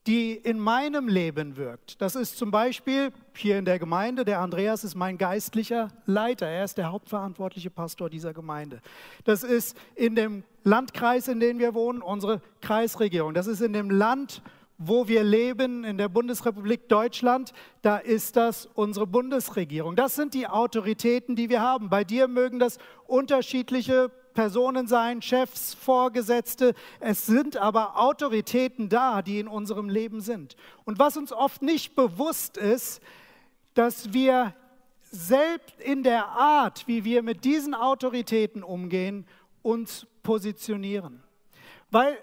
die 0.08 0.34
in 0.34 0.58
meinem 0.58 1.08
Leben 1.08 1.58
wirkt. 1.58 2.02
Das 2.02 2.16
ist 2.16 2.38
zum 2.38 2.50
Beispiel 2.50 3.12
hier 3.36 3.58
in 3.58 3.66
der 3.66 3.78
Gemeinde, 3.78 4.24
der 4.24 4.40
Andreas 4.40 4.84
ist 4.84 4.96
mein 4.96 5.18
geistlicher 5.18 5.90
Leiter, 6.06 6.48
er 6.48 6.64
ist 6.64 6.78
der 6.78 6.92
hauptverantwortliche 6.92 7.70
Pastor 7.70 8.10
dieser 8.10 8.34
Gemeinde. 8.34 8.82
Das 9.26 9.44
ist 9.44 9.78
in 9.96 10.16
dem 10.16 10.44
Landkreis, 10.64 11.28
in 11.28 11.40
dem 11.40 11.60
wir 11.60 11.74
wohnen, 11.74 12.02
unsere 12.02 12.42
Kreisregierung. 12.62 13.34
Das 13.34 13.48
ist 13.48 13.62
in 13.62 13.74
dem 13.74 13.90
Land, 13.90 14.42
wo 14.78 15.08
wir 15.08 15.24
leben, 15.24 15.84
in 15.84 15.98
der 15.98 16.08
Bundesrepublik 16.08 16.88
Deutschland, 16.88 17.52
da 17.82 17.98
ist 17.98 18.38
das 18.38 18.68
unsere 18.76 19.08
Bundesregierung. 19.08 19.96
Das 19.96 20.16
sind 20.16 20.34
die 20.34 20.48
Autoritäten, 20.48 21.36
die 21.36 21.50
wir 21.50 21.62
haben. 21.62 21.90
Bei 21.90 22.04
dir 22.04 22.28
mögen 22.28 22.60
das 22.60 22.78
unterschiedliche 23.08 24.12
Personen 24.38 24.86
sein, 24.86 25.24
Chefs, 25.24 25.74
Vorgesetzte. 25.74 26.76
Es 27.00 27.26
sind 27.26 27.58
aber 27.58 28.00
Autoritäten 28.00 28.88
da, 28.88 29.24
die 29.24 29.40
in 29.40 29.48
unserem 29.48 29.90
Leben 29.90 30.22
sind. 30.22 30.56
Und 30.86 31.00
was 31.00 31.18
uns 31.18 31.34
oft 31.34 31.64
nicht 31.64 31.96
bewusst 31.96 32.56
ist, 32.56 33.02
dass 33.74 34.14
wir 34.14 34.54
selbst 35.02 35.82
in 35.82 36.04
der 36.04 36.28
Art, 36.28 36.88
wie 36.88 37.04
wir 37.04 37.24
mit 37.24 37.46
diesen 37.46 37.74
Autoritäten 37.74 38.62
umgehen, 38.62 39.26
uns 39.64 40.06
positionieren. 40.22 41.24
Weil 41.90 42.16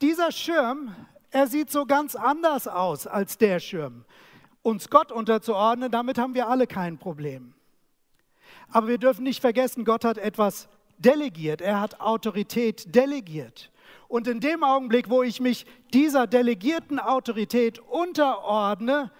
dieser 0.00 0.32
Schirm, 0.32 0.96
er 1.30 1.46
sieht 1.46 1.70
so 1.70 1.84
ganz 1.84 2.16
anders 2.16 2.68
aus 2.68 3.06
als 3.06 3.36
der 3.36 3.60
Schirm. 3.60 4.06
Uns 4.62 4.88
Gott 4.88 5.12
unterzuordnen, 5.12 5.90
damit 5.90 6.16
haben 6.16 6.32
wir 6.32 6.48
alle 6.48 6.66
kein 6.66 6.96
Problem. 6.96 7.52
Aber 8.70 8.88
wir 8.88 8.96
dürfen 8.96 9.24
nicht 9.24 9.42
vergessen, 9.42 9.84
Gott 9.84 10.06
hat 10.06 10.16
etwas 10.16 10.66
delegiert, 11.00 11.60
er 11.60 11.80
hat 11.80 12.00
Autorität 12.00 12.94
delegiert. 12.94 13.70
Und 14.08 14.26
in 14.26 14.40
dem 14.40 14.64
Augenblick, 14.64 15.08
wo 15.08 15.22
ich 15.22 15.40
mich 15.40 15.66
dieser 15.92 16.26
delegierten 16.26 16.98
Autorität 16.98 17.78
unterordne, 17.78 19.10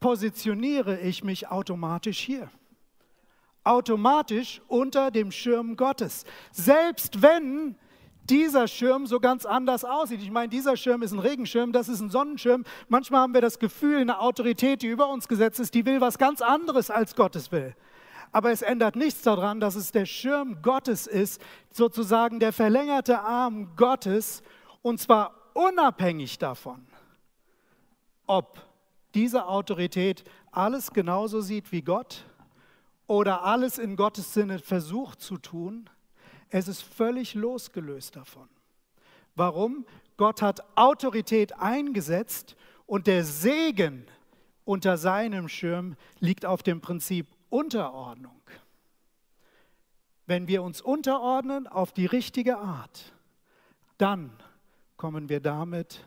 positioniere 0.00 1.00
ich 1.00 1.24
mich 1.24 1.48
automatisch 1.48 2.20
hier. 2.20 2.50
Automatisch 3.64 4.62
unter 4.68 5.10
dem 5.10 5.30
Schirm 5.30 5.76
Gottes. 5.76 6.24
Selbst 6.52 7.20
wenn 7.20 7.76
dieser 8.28 8.68
Schirm 8.68 9.06
so 9.06 9.20
ganz 9.20 9.46
anders 9.46 9.84
aussieht. 9.84 10.22
Ich 10.22 10.30
meine, 10.30 10.48
dieser 10.48 10.76
Schirm 10.76 11.02
ist 11.02 11.12
ein 11.12 11.18
Regenschirm, 11.18 11.72
das 11.72 11.88
ist 11.88 12.00
ein 12.00 12.10
Sonnenschirm. 12.10 12.64
Manchmal 12.88 13.22
haben 13.22 13.34
wir 13.34 13.40
das 13.40 13.58
Gefühl, 13.58 13.98
eine 13.98 14.20
Autorität, 14.20 14.82
die 14.82 14.86
über 14.86 15.08
uns 15.08 15.28
gesetzt 15.28 15.60
ist, 15.60 15.74
die 15.74 15.86
will 15.86 16.00
was 16.00 16.18
ganz 16.18 16.42
anderes 16.42 16.90
als 16.90 17.14
Gottes 17.14 17.50
will. 17.52 17.74
Aber 18.32 18.50
es 18.50 18.62
ändert 18.62 18.96
nichts 18.96 19.22
daran, 19.22 19.60
dass 19.60 19.74
es 19.74 19.92
der 19.92 20.06
Schirm 20.06 20.62
Gottes 20.62 21.06
ist, 21.06 21.40
sozusagen 21.70 22.40
der 22.40 22.52
verlängerte 22.52 23.20
Arm 23.20 23.74
Gottes, 23.76 24.42
und 24.82 25.00
zwar 25.00 25.34
unabhängig 25.54 26.38
davon, 26.38 26.86
ob 28.26 28.60
diese 29.14 29.46
Autorität 29.46 30.24
alles 30.52 30.92
genauso 30.92 31.40
sieht 31.40 31.72
wie 31.72 31.82
Gott 31.82 32.24
oder 33.06 33.44
alles 33.44 33.78
in 33.78 33.96
Gottes 33.96 34.34
Sinne 34.34 34.58
versucht 34.58 35.20
zu 35.20 35.38
tun, 35.38 35.88
es 36.50 36.68
ist 36.68 36.82
völlig 36.82 37.34
losgelöst 37.34 38.16
davon. 38.16 38.48
Warum? 39.34 39.86
Gott 40.16 40.42
hat 40.42 40.62
Autorität 40.76 41.58
eingesetzt 41.58 42.56
und 42.86 43.06
der 43.06 43.24
Segen 43.24 44.06
unter 44.64 44.96
seinem 44.96 45.48
Schirm 45.48 45.96
liegt 46.20 46.44
auf 46.44 46.62
dem 46.62 46.80
Prinzip 46.80 47.26
Unterordnung. 47.50 48.40
Wenn 50.26 50.46
wir 50.46 50.62
uns 50.62 50.80
unterordnen 50.80 51.66
auf 51.66 51.92
die 51.92 52.06
richtige 52.06 52.58
Art, 52.58 53.12
dann 53.96 54.30
kommen 54.96 55.28
wir 55.28 55.40
damit 55.40 56.04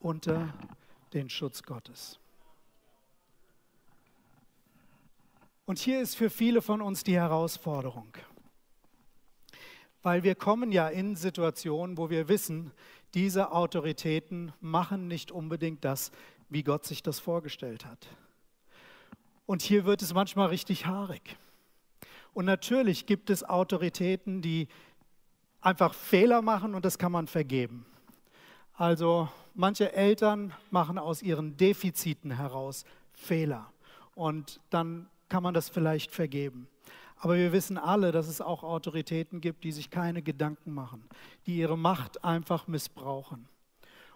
unter 0.00 0.52
den 1.12 1.28
Schutz 1.28 1.62
Gottes. 1.62 2.18
Und 5.64 5.78
hier 5.78 6.00
ist 6.00 6.16
für 6.16 6.30
viele 6.30 6.60
von 6.60 6.80
uns 6.82 7.04
die 7.04 7.14
Herausforderung, 7.14 8.16
weil 10.02 10.22
wir 10.22 10.34
kommen 10.34 10.72
ja 10.72 10.88
in 10.88 11.14
Situationen, 11.14 11.96
wo 11.96 12.10
wir 12.10 12.28
wissen, 12.28 12.72
diese 13.14 13.52
Autoritäten 13.52 14.52
machen 14.60 15.06
nicht 15.06 15.30
unbedingt 15.30 15.84
das, 15.84 16.10
wie 16.48 16.62
Gott 16.62 16.84
sich 16.84 17.02
das 17.02 17.20
vorgestellt 17.20 17.84
hat. 17.84 18.08
Und 19.46 19.62
hier 19.62 19.84
wird 19.84 20.02
es 20.02 20.14
manchmal 20.14 20.48
richtig 20.48 20.86
haarig. 20.86 21.36
Und 22.34 22.44
natürlich 22.46 23.06
gibt 23.06 23.30
es 23.30 23.44
Autoritäten, 23.44 24.40
die 24.40 24.68
einfach 25.60 25.94
Fehler 25.94 26.42
machen 26.42 26.74
und 26.74 26.84
das 26.84 26.98
kann 26.98 27.12
man 27.12 27.26
vergeben. 27.26 27.86
Also 28.74 29.28
manche 29.54 29.92
Eltern 29.92 30.52
machen 30.70 30.98
aus 30.98 31.22
ihren 31.22 31.56
Defiziten 31.56 32.32
heraus 32.32 32.84
Fehler 33.12 33.70
und 34.14 34.60
dann 34.70 35.08
kann 35.28 35.42
man 35.42 35.54
das 35.54 35.68
vielleicht 35.68 36.10
vergeben. 36.10 36.68
Aber 37.18 37.36
wir 37.36 37.52
wissen 37.52 37.78
alle, 37.78 38.10
dass 38.10 38.26
es 38.26 38.40
auch 38.40 38.64
Autoritäten 38.64 39.40
gibt, 39.40 39.62
die 39.62 39.72
sich 39.72 39.90
keine 39.90 40.22
Gedanken 40.22 40.72
machen, 40.72 41.04
die 41.46 41.56
ihre 41.56 41.78
Macht 41.78 42.24
einfach 42.24 42.66
missbrauchen. 42.66 43.46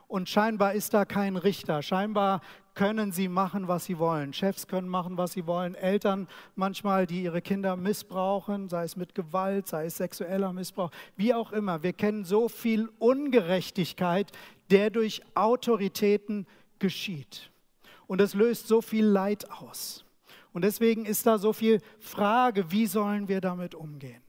Und 0.08 0.28
scheinbar 0.28 0.74
ist 0.74 0.94
da 0.94 1.04
kein 1.04 1.36
Richter. 1.36 1.82
Scheinbar 1.82 2.40
können 2.74 3.10
sie 3.10 3.28
machen, 3.28 3.66
was 3.66 3.86
sie 3.86 3.98
wollen. 3.98 4.32
Chefs 4.32 4.68
können 4.68 4.88
machen, 4.88 5.16
was 5.16 5.32
sie 5.32 5.46
wollen. 5.46 5.74
Eltern 5.74 6.28
manchmal, 6.54 7.06
die 7.06 7.22
ihre 7.22 7.42
Kinder 7.42 7.74
missbrauchen, 7.74 8.68
sei 8.68 8.84
es 8.84 8.96
mit 8.96 9.14
Gewalt, 9.14 9.66
sei 9.66 9.86
es 9.86 9.96
sexueller 9.96 10.52
Missbrauch, 10.52 10.90
wie 11.16 11.34
auch 11.34 11.52
immer. 11.52 11.82
Wir 11.82 11.92
kennen 11.92 12.24
so 12.24 12.48
viel 12.48 12.88
Ungerechtigkeit, 12.98 14.30
der 14.70 14.90
durch 14.90 15.22
Autoritäten 15.34 16.46
geschieht. 16.78 17.50
Und 18.06 18.20
es 18.20 18.34
löst 18.34 18.68
so 18.68 18.82
viel 18.82 19.06
Leid 19.06 19.50
aus. 19.50 20.04
Und 20.52 20.62
deswegen 20.62 21.04
ist 21.04 21.26
da 21.26 21.38
so 21.38 21.52
viel 21.52 21.80
Frage, 21.98 22.70
wie 22.70 22.86
sollen 22.86 23.28
wir 23.28 23.40
damit 23.40 23.74
umgehen? 23.74 24.22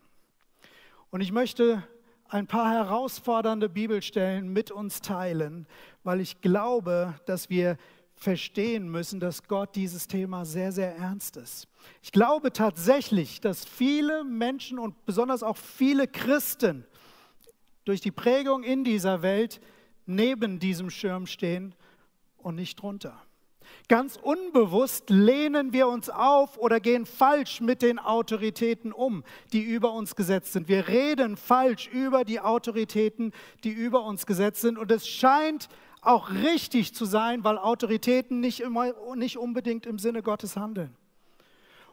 Und 1.10 1.22
ich 1.22 1.32
möchte 1.32 1.84
ein 2.30 2.48
paar 2.48 2.72
herausfordernde 2.72 3.70
Bibelstellen 3.70 4.50
mit 4.50 4.72
uns 4.72 5.02
teilen, 5.02 5.68
weil 6.04 6.20
ich 6.20 6.42
glaube, 6.42 7.16
dass 7.26 7.50
wir 7.50 7.78
verstehen 8.16 8.90
müssen, 8.90 9.20
dass 9.20 9.44
Gott 9.44 9.76
dieses 9.76 10.08
Thema 10.08 10.44
sehr, 10.44 10.72
sehr 10.72 10.96
ernst 10.96 11.38
ist. 11.38 11.68
Ich 12.02 12.12
glaube 12.12 12.52
tatsächlich, 12.52 13.42
dass 13.42 13.64
viele 13.64 14.24
Menschen 14.24 14.80
und 14.80 15.06
besonders 15.06 15.44
auch 15.44 15.58
viele 15.58 16.08
Christen 16.08 16.86
durch 17.86 18.02
die 18.02 18.12
Prägung 18.12 18.64
in 18.64 18.84
dieser 18.84 19.22
Welt 19.22 19.62
neben 20.06 20.60
diesem 20.60 20.90
Schirm 20.90 21.28
stehen 21.28 21.76
und 22.38 22.56
nicht 22.56 22.82
drunter. 22.82 23.22
Ganz 23.90 24.18
unbewusst 24.22 25.10
lehnen 25.10 25.72
wir 25.72 25.88
uns 25.88 26.10
auf 26.10 26.58
oder 26.58 26.80
gehen 26.80 27.06
falsch 27.06 27.62
mit 27.62 27.82
den 27.82 28.00
Autoritäten 28.00 28.92
um, 28.92 29.24
die 29.54 29.62
über 29.62 29.94
uns 29.94 30.16
gesetzt 30.16 30.54
sind. 30.54 30.68
Wir 30.68 30.88
reden 30.88 31.38
falsch 31.38 31.88
über 31.88 32.26
die 32.26 32.42
Autoritäten, 32.42 33.32
die 33.64 33.72
über 33.72 34.04
uns 34.04 34.26
gesetzt 34.26 34.62
sind. 34.62 34.78
Und 34.78 34.92
es 34.92 35.08
scheint 35.08 35.70
auch 36.02 36.32
richtig 36.32 36.94
zu 36.94 37.06
sein, 37.06 37.44
weil 37.44 37.58
Autoritäten 37.58 38.40
nicht, 38.40 38.60
immer, 38.60 38.94
nicht 39.16 39.38
unbedingt 39.38 39.86
im 39.86 40.00
Sinne 40.00 40.22
Gottes 40.22 40.58
handeln. 40.58 40.96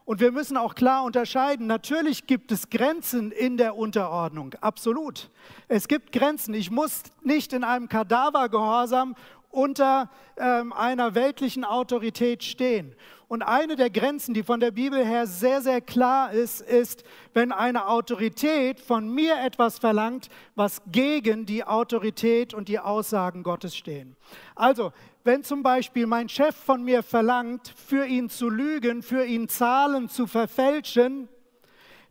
Und 0.05 0.19
wir 0.19 0.31
müssen 0.31 0.55
auch 0.55 0.75
klar 0.75 1.03
unterscheiden, 1.03 1.65
natürlich 1.65 2.27
gibt 2.27 2.51
es 2.51 2.69
Grenzen 2.69 3.31
in 3.31 3.57
der 3.57 3.75
Unterordnung, 3.75 4.53
absolut. 4.61 5.31
Es 5.67 5.87
gibt 5.87 6.11
Grenzen. 6.11 6.53
Ich 6.53 6.69
muss 6.69 7.01
nicht 7.23 7.53
in 7.53 7.63
einem 7.63 7.89
Kadavergehorsam 7.89 9.15
unter 9.55 10.09
ähm, 10.37 10.73
einer 10.73 11.15
weltlichen 11.15 11.63
Autorität 11.63 12.43
stehen. 12.43 12.93
Und 13.27 13.41
eine 13.41 13.75
der 13.75 13.89
Grenzen, 13.89 14.33
die 14.33 14.43
von 14.43 14.59
der 14.59 14.71
Bibel 14.71 15.03
her 15.03 15.25
sehr, 15.25 15.61
sehr 15.61 15.81
klar 15.81 16.31
ist, 16.31 16.61
ist, 16.61 17.03
wenn 17.33 17.51
eine 17.51 17.87
Autorität 17.87 18.79
von 18.79 19.09
mir 19.09 19.37
etwas 19.43 19.79
verlangt, 19.79 20.29
was 20.53 20.81
gegen 20.91 21.45
die 21.45 21.63
Autorität 21.63 22.53
und 22.53 22.67
die 22.67 22.79
Aussagen 22.79 23.41
Gottes 23.41 23.75
stehen. 23.75 24.15
Also, 24.53 24.91
wenn 25.23 25.43
zum 25.43 25.63
Beispiel 25.63 26.05
mein 26.05 26.29
Chef 26.29 26.55
von 26.55 26.83
mir 26.83 27.01
verlangt, 27.01 27.73
für 27.75 28.05
ihn 28.05 28.29
zu 28.29 28.49
lügen, 28.49 29.01
für 29.01 29.25
ihn 29.25 29.47
Zahlen 29.47 30.07
zu 30.07 30.27
verfälschen, 30.27 31.27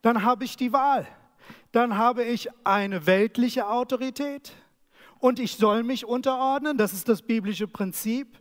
dann 0.02 0.24
habe 0.24 0.44
ich 0.44 0.56
die 0.56 0.72
Wahl. 0.72 1.06
Dann 1.70 1.96
habe 1.96 2.24
ich 2.24 2.48
eine 2.64 3.06
weltliche 3.06 3.68
Autorität 3.68 4.52
und 5.24 5.38
ich 5.38 5.56
soll 5.56 5.84
mich 5.84 6.04
unterordnen, 6.04 6.76
das 6.76 6.92
ist 6.92 7.08
das 7.08 7.22
biblische 7.22 7.66
Prinzip, 7.66 8.38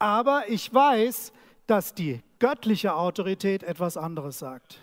aber 0.00 0.48
ich 0.48 0.74
weiß, 0.74 1.32
dass 1.68 1.94
die 1.94 2.20
göttliche 2.40 2.96
Autorität 2.96 3.62
etwas 3.62 3.96
anderes 3.96 4.40
sagt. 4.40 4.80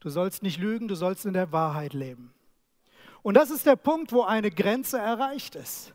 Du 0.00 0.08
sollst 0.08 0.42
nicht 0.42 0.58
lügen, 0.58 0.88
du 0.88 0.94
sollst 0.94 1.26
in 1.26 1.34
der 1.34 1.52
Wahrheit 1.52 1.92
leben. 1.92 2.32
Und 3.20 3.34
das 3.34 3.50
ist 3.50 3.66
der 3.66 3.76
Punkt, 3.76 4.12
wo 4.12 4.22
eine 4.22 4.50
Grenze 4.50 4.96
erreicht 4.96 5.56
ist. 5.56 5.92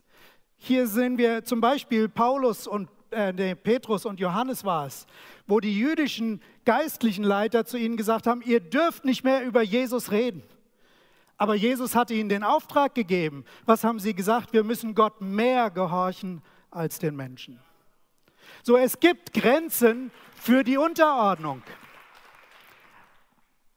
Hier 0.58 0.86
sehen 0.86 1.18
wir 1.18 1.44
zum 1.44 1.60
Beispiel 1.60 2.08
Paulus 2.08 2.68
und 2.68 2.88
äh, 3.10 3.56
Petrus 3.56 4.06
und 4.06 4.20
Johannes 4.20 4.64
war 4.64 4.86
es, 4.86 5.08
wo 5.48 5.60
die 5.60 5.76
jüdischen 5.76 6.40
geistlichen 6.66 7.24
Leiter 7.24 7.66
zu 7.66 7.78
ihnen 7.78 7.98
gesagt 7.98 8.28
haben, 8.28 8.44
ihr 8.44 8.60
dürft 8.60 9.06
nicht 9.06 9.24
mehr 9.24 9.44
über 9.44 9.64
Jesus 9.64 10.12
reden. 10.12 10.44
Aber 11.38 11.56
Jesus 11.56 11.96
hatte 11.96 12.13
ihnen 12.13 12.30
den 12.30 12.43
Auftrag 12.43 12.96
gegeben. 12.96 13.46
Was 13.65 13.84
haben 13.84 14.00
sie 14.00 14.13
gesagt? 14.13 14.54
Wir 14.54 14.63
müssen 14.63 14.96
Gott 14.96 15.22
mehr 15.22 15.69
gehorchen 15.69 16.41
als 16.72 17.00
den 17.00 17.15
Menschen. 17.15 17.60
So, 18.62 18.78
es 18.78 19.00
gibt 19.00 19.34
Grenzen 19.34 20.12
für 20.36 20.63
die 20.63 20.78
Unterordnung. 20.78 21.63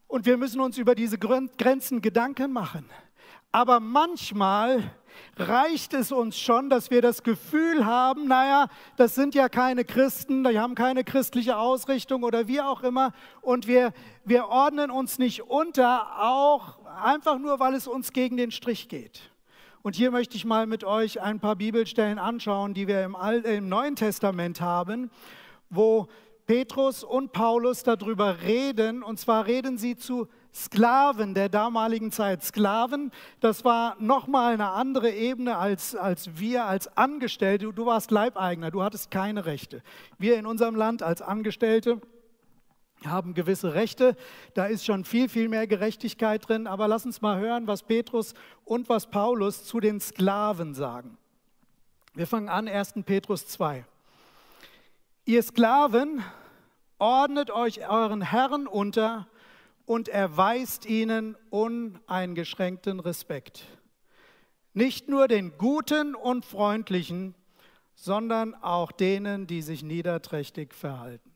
Und 0.07 0.27
wir 0.27 0.37
müssen 0.37 0.61
uns 0.61 0.79
über 0.79 0.95
diese 0.95 1.19
Grenzen 1.19 2.01
Gedanken 2.01 2.53
machen. 2.53 2.88
Aber 3.51 3.81
manchmal 3.81 4.95
reicht 5.37 5.95
es 5.95 6.13
uns 6.13 6.39
schon, 6.39 6.71
dass 6.71 6.91
wir 6.91 7.03
das 7.03 7.23
Gefühl 7.23 7.85
haben, 7.85 8.29
naja, 8.29 8.69
das 8.97 9.15
sind 9.15 9.35
ja 9.35 9.49
keine 9.49 9.85
Christen, 9.85 10.45
die 10.45 10.59
haben 10.59 10.75
keine 10.75 11.05
christliche 11.05 11.57
Ausrichtung 11.57 12.23
oder 12.23 12.49
wie 12.49 12.61
auch 12.61 12.83
immer. 12.83 13.13
Und 13.41 13.67
wir, 13.67 13.93
wir 14.25 14.49
ordnen 14.49 14.91
uns 14.91 15.19
nicht 15.19 15.43
unter, 15.43 16.23
auch 16.23 16.79
einfach 17.03 17.39
nur, 17.39 17.61
weil 17.61 17.75
es 17.75 17.87
uns 17.87 18.13
gegen 18.13 18.37
den 18.37 18.51
Strich 18.51 18.89
geht. 18.89 19.31
Und 19.83 19.95
hier 19.95 20.11
möchte 20.11 20.37
ich 20.37 20.45
mal 20.45 20.67
mit 20.67 20.83
euch 20.83 21.21
ein 21.23 21.39
paar 21.39 21.55
Bibelstellen 21.55 22.19
anschauen, 22.19 22.75
die 22.75 22.89
wir 22.89 23.05
im, 23.05 23.15
Al 23.15 23.43
im 23.43 23.69
Neuen 23.69 23.95
Testament 23.95 24.61
haben, 24.61 25.11
wo 25.71 26.09
Petrus 26.47 27.05
und 27.05 27.33
Paulus 27.33 27.83
darüber 27.83 28.43
reden. 28.43 29.03
Und 29.03 29.21
zwar 29.21 29.47
reden 29.47 29.79
sie 29.79 29.97
zu 29.97 30.29
Sklaven 30.57 31.35
der 31.35 31.51
damaligen 31.51 32.11
Zeit. 32.11 32.42
Sklaven, 32.42 33.12
das 33.40 33.62
war 33.62 33.95
nochmal 34.01 34.55
eine 34.55 34.71
andere 34.71 35.11
Ebene 35.11 35.59
als, 35.59 35.95
als 35.95 36.38
wir 36.38 36.64
als 36.64 36.97
Angestellte. 36.97 37.71
Du 37.75 37.85
warst 37.85 38.11
Leibeigner, 38.11 38.71
du 38.71 38.83
hattest 38.83 39.11
keine 39.11 39.45
Rechte. 39.45 39.83
Wir 40.16 40.38
in 40.38 40.47
unserem 40.47 40.75
Land 40.75 41.03
als 41.03 41.21
Angestellte 41.21 42.01
haben 43.05 43.35
gewisse 43.35 43.75
Rechte. 43.75 44.16
Da 44.55 44.64
ist 44.64 44.87
schon 44.87 45.05
viel, 45.05 45.29
viel 45.29 45.51
mehr 45.51 45.66
Gerechtigkeit 45.66 46.49
drin. 46.49 46.66
Aber 46.66 46.88
lass 46.88 47.05
uns 47.05 47.21
mal 47.21 47.38
hören, 47.38 47.66
was 47.66 47.83
Petrus 47.83 48.33
und 48.64 48.88
was 48.88 49.11
Paulus 49.11 49.64
zu 49.64 49.79
den 49.79 50.01
Sklaven 50.01 50.73
sagen. 50.73 51.19
Wir 52.14 52.27
fangen 52.27 52.49
an, 52.49 52.66
1. 52.66 52.95
Petrus 53.05 53.47
2. 53.47 53.85
Ihr 55.27 55.42
Sklaven, 55.42 56.23
ordnet 56.99 57.51
euch 57.51 57.87
euren 57.87 58.23
Herren 58.23 58.66
unter 58.66 59.27
und 59.87 60.09
erweist 60.09 60.85
ihnen 60.85 61.37
uneingeschränkten 61.51 63.01
Respekt. 63.01 63.64
Nicht 64.75 65.09
nur 65.09 65.29
den 65.29 65.57
Guten 65.57 66.14
und 66.14 66.44
Freundlichen, 66.44 67.35
sondern 67.94 68.55
auch 68.55 68.92
denen, 68.92 69.46
die 69.46 69.62
sich 69.62 69.83
niederträchtig 69.83 70.75
verhalten. 70.75 71.33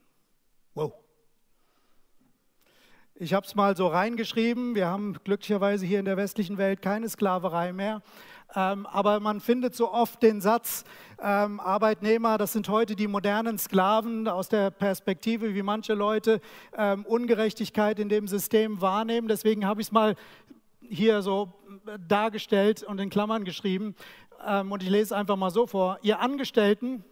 Wow. 0.75 0.93
Ich 3.15 3.33
habe 3.33 3.47
es 3.47 3.55
mal 3.55 3.77
so 3.77 3.87
reingeschrieben, 3.87 4.75
wir 4.75 4.87
haben 4.87 5.15
glücklicherweise 5.25 5.87
hier 5.87 5.99
in 5.99 6.05
der 6.05 6.17
westlichen 6.17 6.59
Welt 6.59 6.83
keine 6.83 7.09
Sklaverei 7.09 7.73
mehr, 7.73 8.03
Ähm, 8.55 8.87
aber 8.87 9.21
man 9.21 9.41
findet 9.41 9.75
so 9.75 9.93
oft 9.93 10.23
den 10.23 10.41
Satz, 10.41 10.85
ähm, 11.23 11.61
Arbeitnehmer, 11.61 12.39
das 12.39 12.53
sind 12.53 12.69
heute 12.69 12.97
die 12.97 13.07
modernen 13.07 13.59
Sklaven 13.59 14.27
aus 14.27 14.49
der 14.49 14.71
Perspektive, 14.71 15.55
wie 15.55 15.63
manche 15.63 15.95
Leute 15.95 16.41
ähm, 16.77 17.05
Ungerechtigkeit 17.07 17.99
in 17.99 18.09
dem 18.09 18.27
System 18.27 18.81
wahrnehmen. 18.81 19.29
Deswegen 19.29 19.67
habe 19.67 19.81
ich 19.81 19.89
es 19.89 19.93
mal 19.93 20.17
hier 20.81 21.23
so 21.23 21.53
dargestellt 22.09 22.83
und 22.83 22.99
in 23.01 23.11
Klammern 23.11 23.45
geschrieben. 23.45 23.95
Ähm, 24.45 24.73
und 24.73 24.83
ich 24.83 24.89
lese 24.89 25.17
einfach 25.17 25.37
mal 25.37 25.51
so 25.51 25.67
vor. 25.67 25.99
Ihr 26.03 26.21
Angestellten, 26.21 27.05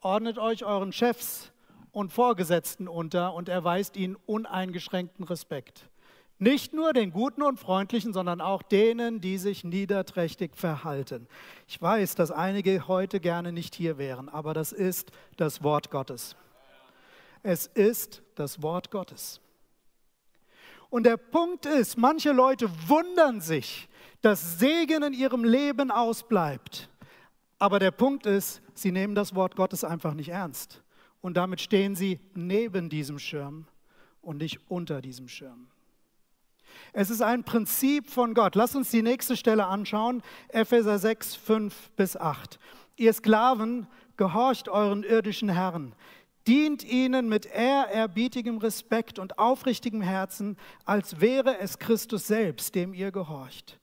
ordnet 0.00 0.38
euch 0.38 0.64
euren 0.64 0.92
Chefs 0.92 1.52
und 1.92 2.12
Vorgesetzten 2.12 2.88
unter 2.88 3.32
und 3.32 3.48
erweist 3.48 3.96
ihnen 3.96 4.16
uneingeschränkten 4.26 5.24
Respekt. 5.24 5.88
Nicht 6.38 6.74
nur 6.74 6.92
den 6.92 7.12
Guten 7.12 7.42
und 7.42 7.58
Freundlichen, 7.58 8.12
sondern 8.12 8.42
auch 8.42 8.62
denen, 8.62 9.20
die 9.20 9.38
sich 9.38 9.64
niederträchtig 9.64 10.54
verhalten. 10.54 11.28
Ich 11.66 11.80
weiß, 11.80 12.14
dass 12.14 12.30
einige 12.30 12.88
heute 12.88 13.20
gerne 13.20 13.52
nicht 13.52 13.74
hier 13.74 13.96
wären, 13.96 14.28
aber 14.28 14.52
das 14.52 14.72
ist 14.72 15.12
das 15.38 15.62
Wort 15.62 15.90
Gottes. 15.90 16.36
Es 17.42 17.66
ist 17.66 18.22
das 18.34 18.60
Wort 18.60 18.90
Gottes. 18.90 19.40
Und 20.90 21.04
der 21.04 21.16
Punkt 21.16 21.64
ist, 21.64 21.96
manche 21.96 22.32
Leute 22.32 22.68
wundern 22.86 23.40
sich, 23.40 23.88
dass 24.20 24.58
Segen 24.58 25.02
in 25.04 25.12
ihrem 25.14 25.42
Leben 25.42 25.90
ausbleibt. 25.90 26.90
Aber 27.58 27.78
der 27.78 27.90
Punkt 27.92 28.26
ist, 28.26 28.60
sie 28.74 28.92
nehmen 28.92 29.14
das 29.14 29.34
Wort 29.34 29.56
Gottes 29.56 29.84
einfach 29.84 30.12
nicht 30.12 30.28
ernst. 30.28 30.82
Und 31.22 31.36
damit 31.36 31.60
stehen 31.60 31.96
sie 31.96 32.20
neben 32.34 32.90
diesem 32.90 33.18
Schirm 33.18 33.66
und 34.20 34.36
nicht 34.36 34.60
unter 34.68 35.00
diesem 35.00 35.28
Schirm. 35.28 35.68
Es 36.92 37.10
ist 37.10 37.22
ein 37.22 37.44
Prinzip 37.44 38.10
von 38.10 38.34
Gott. 38.34 38.54
Lass 38.54 38.74
uns 38.74 38.90
die 38.90 39.02
nächste 39.02 39.36
Stelle 39.36 39.66
anschauen, 39.66 40.22
Epheser 40.48 40.98
6, 40.98 41.36
5 41.36 41.90
bis 41.96 42.16
8. 42.16 42.58
Ihr 42.96 43.12
Sklaven, 43.12 43.86
gehorcht 44.16 44.68
euren 44.68 45.02
irdischen 45.02 45.48
Herren, 45.48 45.94
dient 46.46 46.84
ihnen 46.84 47.28
mit 47.28 47.46
ehrerbietigem 47.46 48.58
Respekt 48.58 49.18
und 49.18 49.38
aufrichtigem 49.38 50.00
Herzen, 50.00 50.56
als 50.84 51.20
wäre 51.20 51.58
es 51.58 51.78
Christus 51.78 52.26
selbst, 52.26 52.74
dem 52.74 52.94
ihr 52.94 53.10
gehorcht. 53.10 53.78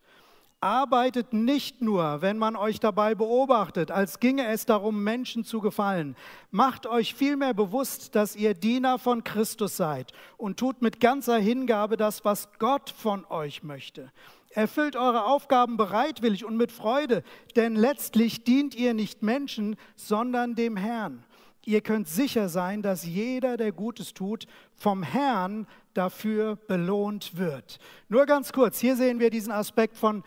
Arbeitet 0.64 1.34
nicht 1.34 1.82
nur, 1.82 2.22
wenn 2.22 2.38
man 2.38 2.56
euch 2.56 2.80
dabei 2.80 3.16
beobachtet, 3.16 3.92
als 3.92 4.22
ginge 4.22 4.48
es 4.48 4.66
darum, 4.66 5.04
Menschen 5.04 5.44
zu 5.44 5.60
gefallen. 5.60 6.16
Macht 6.52 6.88
euch 6.88 7.16
vielmehr 7.16 7.54
bewusst, 7.54 8.16
dass 8.16 8.38
ihr 8.38 8.54
Diener 8.54 8.98
von 8.98 9.26
Christus 9.26 9.76
seid 9.76 10.14
und 10.38 10.58
tut 10.58 10.82
mit 10.82 11.02
ganzer 11.02 11.38
Hingabe 11.38 11.98
das, 11.98 12.24
was 12.24 12.48
Gott 12.60 12.90
von 12.90 13.26
euch 13.26 13.64
möchte. 13.64 14.10
Erfüllt 14.52 14.96
eure 14.96 15.26
Aufgaben 15.26 15.76
bereitwillig 15.76 16.46
und 16.46 16.56
mit 16.56 16.72
Freude, 16.72 17.24
denn 17.58 17.76
letztlich 17.76 18.46
dient 18.46 18.74
ihr 18.74 18.94
nicht 18.94 19.22
Menschen, 19.22 19.76
sondern 19.98 20.56
dem 20.56 20.78
Herrn. 20.78 21.26
Ihr 21.66 21.82
könnt 21.82 22.08
sicher 22.08 22.48
sein, 22.48 22.82
dass 22.82 23.06
jeder, 23.06 23.58
der 23.58 23.74
Gutes 23.74 24.14
tut, 24.14 24.48
vom 24.76 25.04
Herrn 25.04 25.68
dafür 25.94 26.56
belohnt 26.56 27.38
wird. 27.38 27.80
Nur 28.08 28.26
ganz 28.26 28.54
kurz, 28.54 28.80
hier 28.80 28.96
sehen 28.96 29.20
wir 29.20 29.30
diesen 29.30 29.52
Aspekt 29.52 29.98
von 29.98 30.24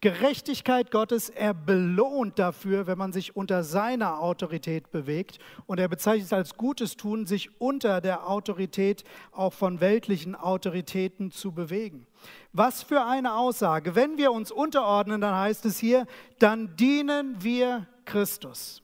Gerechtigkeit 0.00 0.92
Gottes, 0.92 1.28
er 1.28 1.54
belohnt 1.54 2.38
dafür, 2.38 2.86
wenn 2.86 2.98
man 2.98 3.12
sich 3.12 3.34
unter 3.34 3.64
seiner 3.64 4.20
Autorität 4.20 4.92
bewegt. 4.92 5.40
Und 5.66 5.80
er 5.80 5.88
bezeichnet 5.88 6.26
es 6.26 6.32
als 6.32 6.56
gutes 6.56 6.96
Tun, 6.96 7.26
sich 7.26 7.60
unter 7.60 8.00
der 8.00 8.28
Autorität 8.28 9.02
auch 9.32 9.52
von 9.52 9.80
weltlichen 9.80 10.36
Autoritäten 10.36 11.32
zu 11.32 11.50
bewegen. 11.50 12.06
Was 12.52 12.84
für 12.84 13.04
eine 13.04 13.34
Aussage. 13.34 13.96
Wenn 13.96 14.18
wir 14.18 14.30
uns 14.30 14.52
unterordnen, 14.52 15.20
dann 15.20 15.34
heißt 15.34 15.64
es 15.64 15.80
hier, 15.80 16.06
dann 16.38 16.76
dienen 16.76 17.42
wir 17.42 17.88
Christus. 18.04 18.82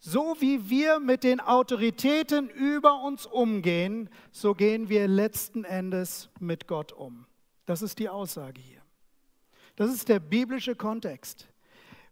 So 0.00 0.36
wie 0.38 0.70
wir 0.70 0.98
mit 0.98 1.24
den 1.24 1.40
Autoritäten 1.40 2.48
über 2.48 3.02
uns 3.02 3.26
umgehen, 3.26 4.08
so 4.30 4.54
gehen 4.54 4.88
wir 4.88 5.08
letzten 5.08 5.64
Endes 5.64 6.30
mit 6.40 6.68
Gott 6.68 6.92
um. 6.92 7.26
Das 7.66 7.82
ist 7.82 7.98
die 7.98 8.08
Aussage 8.08 8.60
hier. 8.60 8.77
Das 9.78 9.94
ist 9.94 10.08
der 10.08 10.18
biblische 10.18 10.74
Kontext. 10.74 11.46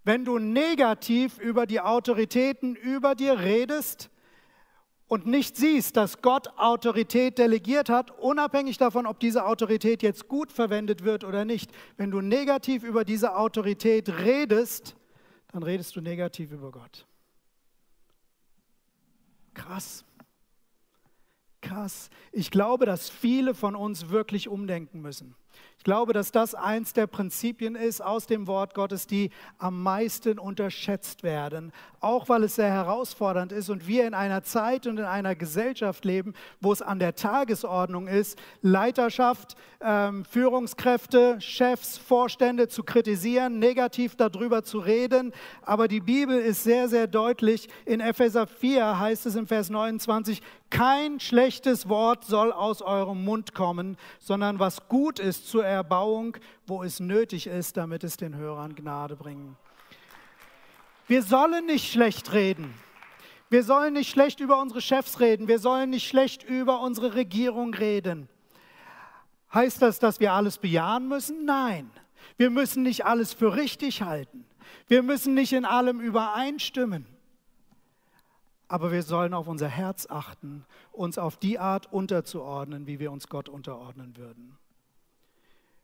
Wenn 0.05 0.24
du 0.24 0.38
negativ 0.38 1.37
über 1.40 1.66
die 1.66 1.81
Autoritäten 1.81 2.76
über 2.76 3.16
dir 3.16 3.40
redest 3.40 4.09
und 5.09 5.26
nicht 5.26 5.57
siehst, 5.57 5.96
dass 5.96 6.22
Gott 6.22 6.46
Autorität 6.59 7.38
delegiert 7.38 7.88
hat, 7.88 8.12
unabhängig 8.20 8.79
davon, 8.79 9.05
ob 9.05 9.18
diese 9.18 9.44
Autorität 9.44 10.05
jetzt 10.05 10.29
gut 10.29 10.52
verwendet 10.52 11.02
wird 11.02 11.24
oder 11.24 11.44
nicht, 11.44 11.72
wenn 11.96 12.12
du 12.12 12.20
negativ 12.20 12.85
über 12.85 13.05
diese 13.05 13.35
Autorität 13.35 14.11
redest, 14.20 14.94
dann 15.50 15.64
redest 15.64 15.96
du 15.96 16.00
negativ 16.00 16.52
über 16.52 16.70
Gott. 16.70 17.05
Krass. 19.55 20.05
Krass. 21.61 22.11
Ich 22.31 22.52
glaube, 22.52 22.87
dass 22.87 23.11
viele 23.11 23.55
von 23.55 23.74
uns 23.74 24.09
wirklich 24.09 24.46
umdenken 24.46 25.00
müssen 25.00 25.35
glaube, 25.87 26.12
dass 26.12 26.33
das 26.33 26.57
eins 26.57 26.94
der 26.94 27.07
Prinzipien 27.07 27.77
ist 27.77 28.01
aus 28.01 28.27
dem 28.27 28.49
Wort 28.49 28.75
Gottes, 28.75 29.07
die 29.07 29.31
am 29.57 29.85
meisten 29.85 30.37
unterschätzt 30.37 31.22
werden, 31.22 31.70
auch 32.01 32.29
weil 32.29 32.42
es 32.42 32.57
sehr 32.57 32.72
herausfordernd 32.72 33.53
ist 33.53 33.70
und 33.70 33.87
wir 33.87 34.05
in 34.05 34.12
einer 34.12 34.42
Zeit 34.42 34.88
und 34.88 34.99
in 34.99 35.05
einer 35.05 35.37
Gesellschaft 35.37 36.05
leben, 36.05 36.35
wo 36.61 36.72
es 36.72 36.83
an 36.83 36.99
der 36.99 37.14
Tagesordnung 37.14 38.09
ist, 38.09 38.37
Leiterschaft, 38.62 39.55
ähm, 39.81 40.25
Führungskräfte, 40.25 41.40
Chefs, 41.40 41.99
Vorstände 41.99 42.66
zu 42.66 42.83
kritisieren, 42.83 43.61
negativ 43.61 44.16
darüber 44.16 44.64
zu 44.64 44.81
reden. 44.81 45.33
Aber 45.62 45.87
die 45.87 46.01
Bibel 46.01 46.37
ist 46.37 46.64
sehr, 46.64 46.88
sehr 46.88 47.07
deutlich. 47.07 47.68
In 47.85 48.01
Epheser 48.01 48.49
4 48.49 48.99
heißt 48.99 49.27
es 49.27 49.37
im 49.37 49.46
Vers 49.46 49.70
29, 49.70 50.42
kein 50.70 51.20
schlechtes 51.20 51.88
Wort 51.88 52.24
soll 52.24 52.52
aus 52.52 52.83
eurem 52.83 53.24
Mund 53.24 53.55
kommen, 53.55 53.96
sondern 54.18 54.59
was 54.59 54.88
gut 54.88 55.18
ist 55.18 55.48
zur 55.48 55.64
Erbauung, 55.64 56.37
wo 56.66 56.83
es 56.83 57.00
nötig 57.00 57.46
ist, 57.46 57.76
damit 57.76 58.05
es 58.05 58.16
den 58.16 58.37
Hörern 58.37 58.74
Gnade 58.74 59.16
bringt. 59.16 59.57
Wir 61.07 61.22
sollen 61.22 61.66
nicht 61.66 61.90
schlecht 61.90 62.33
reden. 62.33 62.74
Wir 63.48 63.62
sollen 63.62 63.94
nicht 63.94 64.11
schlecht 64.11 64.40
über 64.40 64.61
unsere 64.61 64.81
Chefs 64.81 65.20
reden. 65.20 65.46
Wir 65.46 65.61
sollen 65.61 65.90
nicht 65.90 66.09
schlecht 66.09 66.42
über 66.42 66.81
unsere 66.81 67.14
Regierung 67.14 67.72
reden. 67.74 68.29
Heißt 69.55 69.81
das, 69.81 70.00
dass 70.00 70.18
wir 70.18 70.33
alles 70.33 70.59
bejahen 70.59 71.07
müssen? 71.07 71.44
Nein. 71.44 71.90
Wir 72.37 72.50
müssen 72.50 72.83
nicht 72.83 73.07
alles 73.07 73.33
für 73.33 73.55
richtig 73.55 74.02
halten. 74.02 74.44
Wir 74.88 75.02
müssen 75.02 75.35
nicht 75.35 75.52
in 75.52 75.64
allem 75.64 76.00
übereinstimmen. 76.00 77.07
Aber 78.68 78.90
wir 78.90 79.02
sollen 79.02 79.35
auf 79.35 79.46
unser 79.46 79.68
Herz 79.68 80.07
achten, 80.11 80.64
uns 80.92 81.18
auf 81.18 81.37
die 81.37 81.59
Art 81.59 81.92
unterzuordnen, 81.92 82.87
wie 82.87 82.98
wir 82.98 83.12
uns 83.12 83.29
Gott 83.29 83.48
unterordnen 83.48 84.16
würden. 84.16 84.59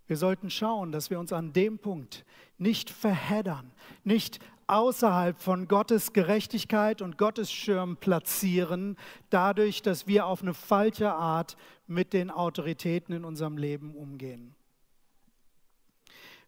Wir 0.06 0.16
sollten 0.16 0.50
schauen, 0.50 0.92
dass 0.92 1.10
wir 1.10 1.20
uns 1.20 1.32
an 1.32 1.52
dem 1.52 1.78
Punkt 1.78 2.24
nicht 2.58 2.90
verheddern, 2.90 3.70
nicht 4.04 4.40
außerhalb 4.66 5.38
von 5.40 5.68
Gottes 5.68 6.12
Gerechtigkeit 6.12 7.02
und 7.02 7.18
Gottes 7.18 7.52
Schirm 7.52 7.96
platzieren, 7.96 8.96
dadurch, 9.30 9.82
dass 9.82 10.06
wir 10.06 10.26
auf 10.26 10.42
eine 10.42 10.54
falsche 10.54 11.12
Art 11.12 11.56
mit 11.86 12.12
den 12.12 12.30
Autoritäten 12.30 13.14
in 13.14 13.24
unserem 13.24 13.56
Leben 13.56 13.94
umgehen. 13.94 14.54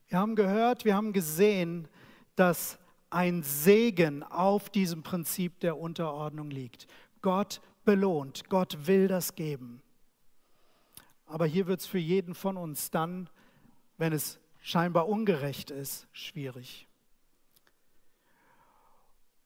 Wir 0.08 0.18
haben 0.18 0.36
gehört, 0.36 0.84
wir 0.84 0.96
haben 0.96 1.12
gesehen, 1.12 1.88
dass 2.36 2.78
ein 3.14 3.44
Segen 3.44 4.24
auf 4.24 4.70
diesem 4.70 5.04
Prinzip 5.04 5.60
der 5.60 5.78
Unterordnung 5.78 6.50
liegt. 6.50 6.88
Gott 7.22 7.60
belohnt, 7.84 8.50
Gott 8.50 8.88
will 8.88 9.06
das 9.06 9.36
geben. 9.36 9.82
Aber 11.24 11.46
hier 11.46 11.68
wird 11.68 11.78
es 11.78 11.86
für 11.86 11.98
jeden 11.98 12.34
von 12.34 12.56
uns 12.56 12.90
dann, 12.90 13.30
wenn 13.98 14.12
es 14.12 14.40
scheinbar 14.60 15.08
ungerecht 15.08 15.70
ist, 15.70 16.08
schwierig. 16.12 16.88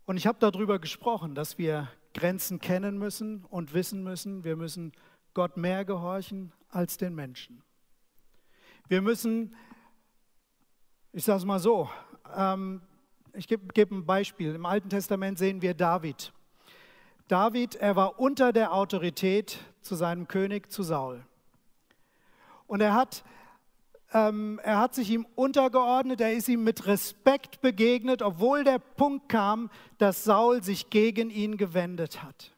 Und 0.06 0.16
ich 0.16 0.26
habe 0.26 0.38
darüber 0.40 0.78
gesprochen, 0.78 1.34
dass 1.34 1.58
wir 1.58 1.88
Grenzen 2.14 2.60
kennen 2.60 2.96
müssen 2.96 3.44
und 3.44 3.74
wissen 3.74 4.02
müssen, 4.02 4.44
wir 4.44 4.56
müssen 4.56 4.92
Gott 5.34 5.58
mehr 5.58 5.84
gehorchen 5.84 6.52
als 6.70 6.96
den 6.96 7.14
Menschen. 7.14 7.62
Wir 8.88 9.02
müssen, 9.02 9.54
ich 11.12 11.24
sage 11.24 11.40
es 11.40 11.44
mal 11.44 11.60
so, 11.60 11.90
ähm, 12.34 12.80
ich 13.38 13.46
gebe 13.46 13.72
geb 13.72 13.92
ein 13.92 14.04
Beispiel. 14.04 14.54
Im 14.56 14.66
Alten 14.66 14.90
Testament 14.90 15.38
sehen 15.38 15.62
wir 15.62 15.72
David. 15.72 16.32
David, 17.28 17.76
er 17.76 17.94
war 17.94 18.18
unter 18.18 18.52
der 18.52 18.72
Autorität 18.72 19.58
zu 19.80 19.94
seinem 19.94 20.26
König, 20.26 20.72
zu 20.72 20.82
Saul. 20.82 21.24
Und 22.66 22.80
er 22.80 22.94
hat, 22.94 23.22
ähm, 24.12 24.58
er 24.64 24.78
hat 24.80 24.94
sich 24.94 25.10
ihm 25.10 25.24
untergeordnet, 25.36 26.20
er 26.20 26.32
ist 26.32 26.48
ihm 26.48 26.64
mit 26.64 26.86
Respekt 26.86 27.60
begegnet, 27.60 28.22
obwohl 28.22 28.64
der 28.64 28.80
Punkt 28.80 29.28
kam, 29.28 29.70
dass 29.98 30.24
Saul 30.24 30.64
sich 30.64 30.90
gegen 30.90 31.30
ihn 31.30 31.56
gewendet 31.56 32.24
hat. 32.24 32.52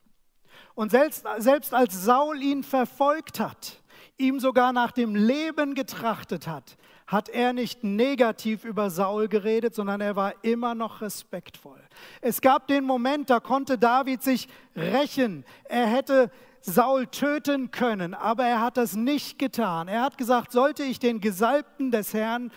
Und 0.75 0.93
selbst, 0.93 1.27
selbst 1.39 1.75
als 1.75 2.05
Saul 2.05 2.41
ihn 2.43 2.63
verfolgt 2.63 3.39
hat, 3.39 3.83
ihm 4.17 4.41
sogar 4.41 4.73
nach 4.73 4.93
dem 4.93 5.15
Leben 5.15 5.75
getrachtet 5.75 6.47
hat, 6.47 6.79
hat 7.11 7.29
er 7.29 7.53
nicht 7.53 7.83
negativ 7.83 8.65
über 8.65 8.89
Saul 8.89 9.27
geredet, 9.27 9.75
sondern 9.75 10.01
er 10.01 10.15
war 10.15 10.33
immer 10.43 10.77
noch 10.77 11.01
respektvoll. 11.01 11.81
Es 12.21 12.41
gab 12.41 12.69
den 12.69 12.85
Moment, 12.85 13.31
da 13.31 13.41
konnte 13.41 13.79
David 13.79 14.23
sich 14.23 14.49
rächen. 14.77 15.45
Er 15.65 15.87
hätte 15.87 16.31
Saul 16.61 17.09
töten 17.09 17.73
können, 17.73 18.15
aber 18.15 18.45
er 18.45 18.61
hat 18.61 18.77
das 18.77 18.95
nicht 18.95 19.41
getan. 19.41 19.89
Er 19.89 20.03
hat 20.03 20.19
gesagt, 20.19 20.53
sollte 20.53 20.85
ich 20.85 21.01
den 21.01 21.21
Gesalbten 21.21 21.91
des 21.91 22.15
Herrn 22.15 22.53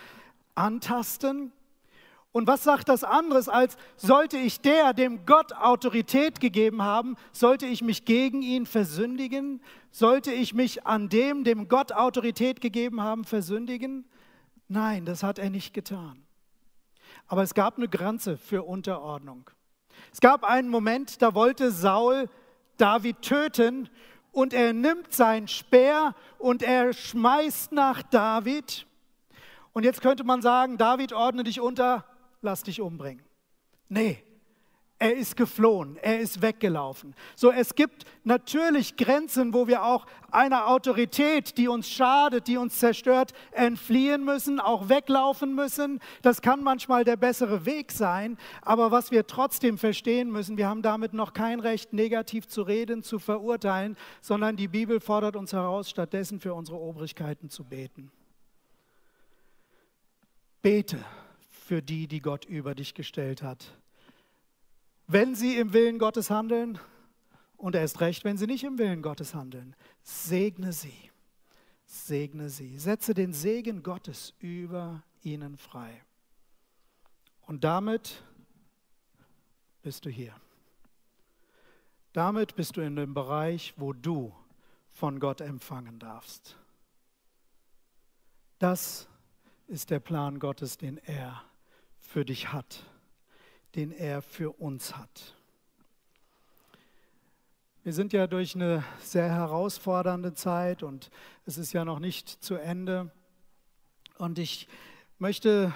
antasten? 0.54 1.50
Und 2.30 2.46
was 2.46 2.62
sagt 2.62 2.88
das 2.88 3.02
anderes 3.02 3.48
als, 3.48 3.76
sollte 3.96 4.36
ich 4.36 4.60
der, 4.60 4.92
dem 4.92 5.26
Gott 5.26 5.52
Autorität 5.52 6.38
gegeben 6.38 6.82
haben, 6.82 7.16
sollte 7.32 7.66
ich 7.66 7.82
mich 7.82 8.04
gegen 8.04 8.42
ihn 8.42 8.66
versündigen? 8.66 9.60
Sollte 9.90 10.32
ich 10.32 10.54
mich 10.54 10.86
an 10.86 11.08
dem, 11.08 11.42
dem 11.42 11.66
Gott 11.66 11.90
Autorität 11.90 12.60
gegeben 12.60 13.02
haben, 13.02 13.24
versündigen? 13.24 14.04
Nein, 14.68 15.04
das 15.04 15.22
hat 15.22 15.38
er 15.38 15.50
nicht 15.50 15.74
getan. 15.74 16.24
Aber 17.26 17.42
es 17.42 17.54
gab 17.54 17.76
eine 17.76 17.88
Grenze 17.88 18.36
für 18.36 18.62
Unterordnung. 18.64 19.50
Es 20.12 20.20
gab 20.20 20.44
einen 20.44 20.68
Moment, 20.68 21.22
da 21.22 21.34
wollte 21.34 21.70
Saul 21.70 22.28
David 22.76 23.22
töten 23.22 23.88
und 24.32 24.52
er 24.52 24.72
nimmt 24.72 25.12
sein 25.12 25.46
Speer 25.48 26.14
und 26.38 26.62
er 26.62 26.92
schmeißt 26.92 27.72
nach 27.72 28.02
David. 28.02 28.86
Und 29.72 29.84
jetzt 29.84 30.00
könnte 30.00 30.24
man 30.24 30.42
sagen, 30.42 30.76
David, 30.76 31.12
ordne 31.12 31.44
dich 31.44 31.60
unter, 31.60 32.04
lass 32.42 32.62
dich 32.62 32.80
umbringen. 32.80 33.24
Nee, 33.88 34.24
er 34.98 35.16
ist 35.16 35.36
geflohen, 35.36 35.96
er 36.00 36.20
ist 36.20 36.40
weggelaufen. 36.40 37.14
So, 37.34 37.50
es 37.50 37.74
gibt 37.74 38.04
natürlich 38.22 38.96
Grenzen, 38.96 39.52
wo 39.52 39.66
wir 39.66 39.84
auch 39.84 40.06
einer 40.30 40.68
Autorität, 40.68 41.58
die 41.58 41.68
uns 41.68 41.88
schadet, 41.88 42.46
die 42.46 42.56
uns 42.56 42.78
zerstört, 42.78 43.32
entfliehen 43.50 44.24
müssen, 44.24 44.60
auch 44.60 44.88
weglaufen 44.88 45.54
müssen. 45.54 46.00
Das 46.22 46.42
kann 46.42 46.62
manchmal 46.62 47.04
der 47.04 47.16
bessere 47.16 47.66
Weg 47.66 47.90
sein, 47.90 48.38
aber 48.62 48.92
was 48.92 49.10
wir 49.10 49.26
trotzdem 49.26 49.78
verstehen 49.78 50.30
müssen, 50.30 50.56
wir 50.56 50.68
haben 50.68 50.82
damit 50.82 51.12
noch 51.12 51.32
kein 51.32 51.60
Recht, 51.60 51.92
negativ 51.92 52.46
zu 52.46 52.62
reden, 52.62 53.02
zu 53.02 53.18
verurteilen, 53.18 53.96
sondern 54.20 54.56
die 54.56 54.68
Bibel 54.68 55.00
fordert 55.00 55.34
uns 55.34 55.52
heraus, 55.52 55.90
stattdessen 55.90 56.40
für 56.40 56.54
unsere 56.54 56.78
Obrigkeiten 56.78 57.50
zu 57.50 57.64
beten. 57.64 58.10
Bete 60.62 61.04
für 61.50 61.82
die, 61.82 62.06
die 62.06 62.20
Gott 62.20 62.44
über 62.44 62.74
dich 62.74 62.94
gestellt 62.94 63.42
hat. 63.42 63.74
Wenn 65.06 65.34
sie 65.34 65.56
im 65.56 65.72
Willen 65.72 65.98
Gottes 65.98 66.30
handeln 66.30 66.78
und 67.56 67.74
erst 67.74 68.00
recht, 68.00 68.24
wenn 68.24 68.36
sie 68.36 68.46
nicht 68.46 68.64
im 68.64 68.78
Willen 68.78 69.02
Gottes 69.02 69.34
handeln, 69.34 69.76
segne 70.02 70.72
sie. 70.72 71.10
Segne 71.86 72.48
sie. 72.48 72.78
Setze 72.78 73.14
den 73.14 73.32
Segen 73.32 73.82
Gottes 73.82 74.34
über 74.38 75.02
ihnen 75.22 75.56
frei. 75.56 76.02
Und 77.42 77.64
damit 77.64 78.22
bist 79.82 80.06
du 80.06 80.10
hier. 80.10 80.34
Damit 82.12 82.54
bist 82.54 82.76
du 82.76 82.80
in 82.80 82.96
dem 82.96 83.12
Bereich, 83.12 83.74
wo 83.76 83.92
du 83.92 84.34
von 84.90 85.20
Gott 85.20 85.40
empfangen 85.40 85.98
darfst. 85.98 86.56
Das 88.58 89.08
ist 89.66 89.90
der 89.90 90.00
Plan 90.00 90.38
Gottes, 90.38 90.78
den 90.78 90.96
er 90.98 91.42
für 91.98 92.24
dich 92.24 92.52
hat, 92.52 92.84
den 93.74 93.92
er 93.92 94.22
für 94.22 94.50
uns 94.50 94.96
hat. 94.96 95.34
Wir 97.82 97.92
sind 97.92 98.12
ja 98.12 98.26
durch 98.26 98.54
eine 98.54 98.82
sehr 99.00 99.28
herausfordernde 99.28 100.32
Zeit 100.32 100.82
und 100.82 101.10
es 101.44 101.58
ist 101.58 101.72
ja 101.72 101.84
noch 101.84 101.98
nicht 101.98 102.28
zu 102.28 102.54
Ende. 102.54 103.10
Und 104.16 104.38
ich 104.38 104.68
möchte 105.18 105.74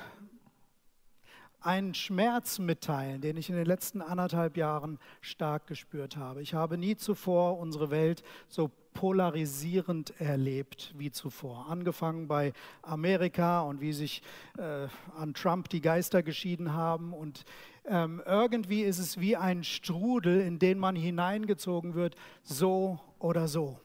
einen 1.60 1.92
Schmerz 1.92 2.58
mitteilen, 2.58 3.20
den 3.20 3.36
ich 3.36 3.50
in 3.50 3.56
den 3.56 3.66
letzten 3.66 4.00
anderthalb 4.00 4.56
Jahren 4.56 4.98
stark 5.20 5.66
gespürt 5.66 6.16
habe. 6.16 6.40
Ich 6.40 6.54
habe 6.54 6.78
nie 6.78 6.96
zuvor 6.96 7.58
unsere 7.58 7.90
Welt 7.90 8.22
so 8.48 8.70
polarisierend 8.98 10.20
erlebt 10.20 10.92
wie 10.98 11.12
zuvor. 11.12 11.66
Angefangen 11.68 12.26
bei 12.26 12.52
Amerika 12.82 13.60
und 13.60 13.80
wie 13.80 13.92
sich 13.92 14.22
äh, 14.58 14.88
an 15.16 15.34
Trump 15.34 15.68
die 15.68 15.80
Geister 15.80 16.24
geschieden 16.24 16.72
haben. 16.72 17.12
Und 17.12 17.44
ähm, 17.84 18.20
irgendwie 18.26 18.80
ist 18.80 18.98
es 18.98 19.20
wie 19.20 19.36
ein 19.36 19.62
Strudel, 19.62 20.40
in 20.40 20.58
den 20.58 20.80
man 20.80 20.96
hineingezogen 20.96 21.94
wird, 21.94 22.16
so 22.42 22.98
oder 23.20 23.46
so. 23.46 23.78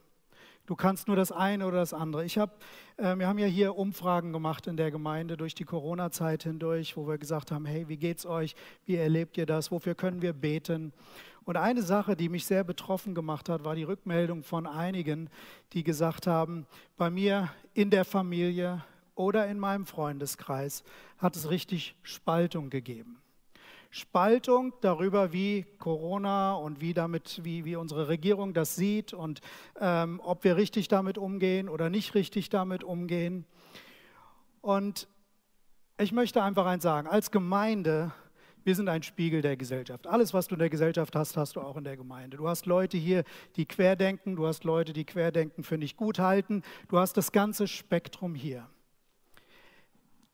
Du 0.66 0.76
kannst 0.76 1.08
nur 1.08 1.16
das 1.16 1.32
eine 1.32 1.68
oder 1.68 1.78
das 1.78 1.94
andere. 1.94 2.26
Ich 2.26 2.40
hab, 2.40 2.64
äh, 2.98 3.16
wir 3.16 3.28
haben 3.28 3.38
ja 3.38 3.46
hier 3.46 3.76
Umfragen 3.76 4.34
gemacht 4.34 4.66
in 4.66 4.78
der 4.78 4.90
Gemeinde 4.90 5.38
durch 5.38 5.54
die 5.54 5.66
Corona-Zeit 5.66 6.42
hindurch, 6.42 6.98
wo 6.98 7.08
wir 7.08 7.20
gesagt 7.20 7.52
haben, 7.52 7.68
hey, 7.68 7.88
wie 7.88 7.98
geht's 7.98 8.26
euch? 8.26 8.56
Wie 8.86 8.96
erlebt 8.96 9.38
ihr 9.38 9.46
das? 9.46 9.70
Wofür 9.70 9.94
können 9.94 10.24
wir 10.24 10.34
beten? 10.34 10.92
Und 11.46 11.58
eine 11.58 11.82
Sache, 11.82 12.16
die 12.16 12.30
mich 12.30 12.46
sehr 12.46 12.64
betroffen 12.64 13.14
gemacht 13.14 13.50
hat, 13.50 13.66
war 13.66 13.76
die 13.76 13.84
Rückmeldung 13.84 14.44
von 14.44 14.66
einigen, 14.66 15.30
die 15.74 15.84
gesagt 15.84 16.26
haben, 16.26 16.66
bei 16.96 17.10
mir 17.10 17.50
in 17.74 17.90
der 17.90 18.06
Familie 18.06 18.84
oder 19.16 19.48
in 19.48 19.60
meinem 19.60 19.86
Freundeskreis 19.86 20.84
hat 21.18 21.36
es 21.36 21.50
richtig 21.50 21.96
Spaltung 22.02 22.70
gegeben. 22.70 23.20
Spaltung 23.92 24.74
darüber, 24.82 25.34
wie 25.34 25.66
Corona 25.78 26.56
und 26.56 26.82
wie 26.82 26.94
damit, 26.94 27.42
wie, 27.44 27.64
wie 27.64 27.76
unsere 27.76 28.08
Regierung 28.08 28.54
das 28.54 28.76
sieht 28.76 29.14
und 29.14 29.42
ähm, 29.80 30.20
ob 30.24 30.44
wir 30.44 30.56
richtig 30.56 30.88
damit 30.88 31.18
umgehen 31.20 31.70
oder 31.70 31.90
nicht 31.90 32.16
richtig 32.16 32.50
damit 32.50 32.84
umgehen. 32.84 33.46
Und 34.62 35.08
ich 36.00 36.12
möchte 36.12 36.42
einfach 36.42 36.66
eins 36.66 36.82
sagen, 36.82 37.08
als 37.08 37.30
Gemeinde 37.30 38.12
wir 38.64 38.76
sind 38.76 38.88
ein 38.90 39.04
Spiegel 39.04 39.42
der 39.42 39.58
Gesellschaft. 39.58 40.08
Alles, 40.08 40.34
was 40.34 40.48
du 40.48 40.56
in 40.56 40.60
der 40.60 40.70
Gesellschaft 40.70 41.16
hast, 41.16 41.36
hast 41.38 41.56
du 41.56 41.62
auch 41.62 41.78
in 41.78 41.84
der 41.84 41.98
Gemeinde. 41.98 42.38
Du 42.38 42.48
hast 42.48 42.66
Leute 42.66 42.98
hier, 42.98 43.24
die 43.56 43.66
querdenken, 43.66 44.36
du 44.36 44.48
hast 44.48 44.64
Leute, 44.64 44.94
die 44.94 45.06
querdenken 45.06 45.64
für 45.64 45.78
nicht 45.78 45.98
gut 45.98 46.20
halten. 46.20 46.64
Du 46.88 46.98
hast 46.98 47.18
das 47.18 47.32
ganze 47.32 47.68
Spektrum 47.68 48.36
hier. 48.36 48.68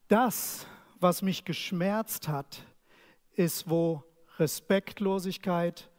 Das, 0.07 0.67
was 0.99 1.21
mich 1.21 1.45
geschmerzt 1.45 2.27
hat, 2.27 2.63
ist, 3.35 3.69
wo 3.69 4.03
Respektlosigkeit 4.37 5.89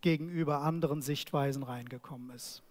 gegenüber 0.00 0.60
anderen 0.60 1.02
Sichtweisen 1.02 1.62
reingekommen 1.62 2.30
ist 2.30 2.62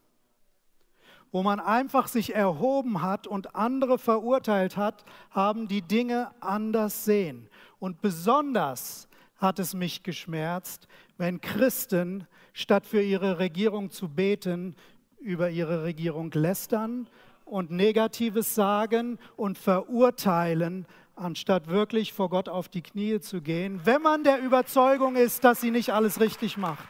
wo 1.35 1.43
man 1.43 1.59
einfach 1.59 2.07
sich 2.07 2.33
erhoben 2.33 3.01
hat 3.01 3.27
und 3.27 3.57
andere 3.57 3.97
verurteilt 3.97 4.77
hat, 4.77 5.03
haben 5.31 5.67
die 5.67 5.81
Dinge 5.81 6.31
anders 6.39 7.03
sehen. 7.03 7.49
Und 7.85 8.01
besonders 8.01 9.07
hat 9.37 9.59
es 9.59 9.75
mich 9.75 10.01
geschmerzt, 10.01 10.87
wenn 11.19 11.39
Christen, 11.39 12.25
statt 12.51 12.83
für 12.83 13.03
ihre 13.03 13.37
Regierung 13.37 13.91
zu 13.91 14.09
beten, 14.09 14.75
über 15.19 15.51
ihre 15.51 15.83
Regierung 15.83 16.31
lästern 16.31 17.07
und 17.45 17.69
Negatives 17.69 18.55
sagen 18.55 19.19
und 19.35 19.59
verurteilen, 19.59 20.87
anstatt 21.15 21.67
wirklich 21.67 22.11
vor 22.11 22.31
Gott 22.31 22.49
auf 22.49 22.69
die 22.69 22.81
Knie 22.81 23.19
zu 23.19 23.43
gehen, 23.43 23.79
wenn 23.83 24.01
man 24.01 24.23
der 24.23 24.41
Überzeugung 24.41 25.15
ist, 25.15 25.43
dass 25.43 25.61
sie 25.61 25.69
nicht 25.69 25.93
alles 25.93 26.19
richtig 26.19 26.57
macht. 26.57 26.89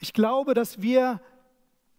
Ich 0.00 0.14
glaube, 0.14 0.54
dass 0.54 0.80
wir 0.80 1.20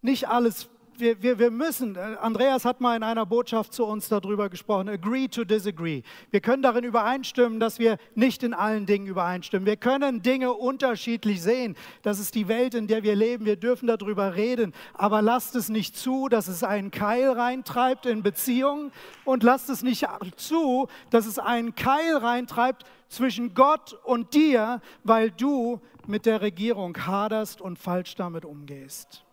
nicht 0.02 0.30
alles, 0.30 0.68
wir, 1.00 1.22
wir, 1.22 1.40
wir 1.40 1.52
müssen, 1.52 1.96
äh, 1.96 2.18
Andreas 2.22 2.66
hat 2.66 2.82
mal 2.82 2.96
in 2.96 3.04
einer 3.04 3.26
Botschaft 3.26 3.74
zu 3.74 3.86
uns 3.86 4.10
darüber 4.10 4.50
gesprochen, 4.50 4.90
agree 4.90 5.28
to 5.28 5.44
disagree. 5.44 6.02
Wir 6.32 6.42
können 6.42 6.64
darin 6.64 6.84
übereinstimmen, 6.84 7.60
dass 7.60 7.80
wir 7.80 7.98
nicht 8.16 8.44
in 8.44 8.54
allen 8.54 8.86
Dingen 8.86 9.08
übereinstimmen. 9.08 9.66
Wir 9.66 9.78
können 9.78 10.22
Dinge 10.22 10.54
unterschiedlich 10.54 11.42
sehen. 11.42 11.76
Das 12.02 12.20
ist 12.20 12.36
die 12.36 12.48
Welt, 12.48 12.74
in 12.74 12.88
der 12.88 13.04
wir 13.04 13.16
leben. 13.16 13.46
Wir 13.46 13.56
dürfen 13.56 13.88
darüber 13.88 14.36
reden. 14.36 14.74
Aber 14.94 15.22
lasst 15.22 15.56
es 15.56 15.70
nicht 15.70 15.98
zu, 15.98 16.28
dass 16.30 16.48
es 16.48 16.64
einen 16.64 16.92
Keil 16.92 17.30
reintreibt 17.30 18.06
in 18.06 18.24
Beziehungen 18.24 18.92
und 19.26 19.44
lasst 19.44 19.70
es 19.70 19.84
nicht 19.84 20.08
zu, 20.36 20.88
dass 21.10 21.26
es 21.26 21.40
einen 21.40 21.76
Keil 21.76 22.18
reintreibt 22.18 22.86
zwischen 23.10 23.54
Gott 23.54 23.94
und 24.04 24.34
dir, 24.34 24.82
weil 25.04 25.32
du 25.32 25.82
mit 26.08 26.26
der 26.26 26.42
Regierung 26.42 26.98
haderst 27.06 27.62
und 27.62 27.78
falsch 27.78 28.16
damit 28.16 28.46
umgehst. 28.46 29.27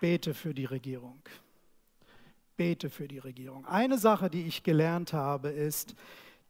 Bete 0.00 0.34
für 0.34 0.54
die 0.54 0.64
Regierung. 0.64 1.20
Bete 2.56 2.90
für 2.90 3.08
die 3.08 3.18
Regierung. 3.18 3.66
Eine 3.66 3.98
Sache, 3.98 4.30
die 4.30 4.46
ich 4.46 4.62
gelernt 4.62 5.12
habe, 5.12 5.48
ist, 5.48 5.94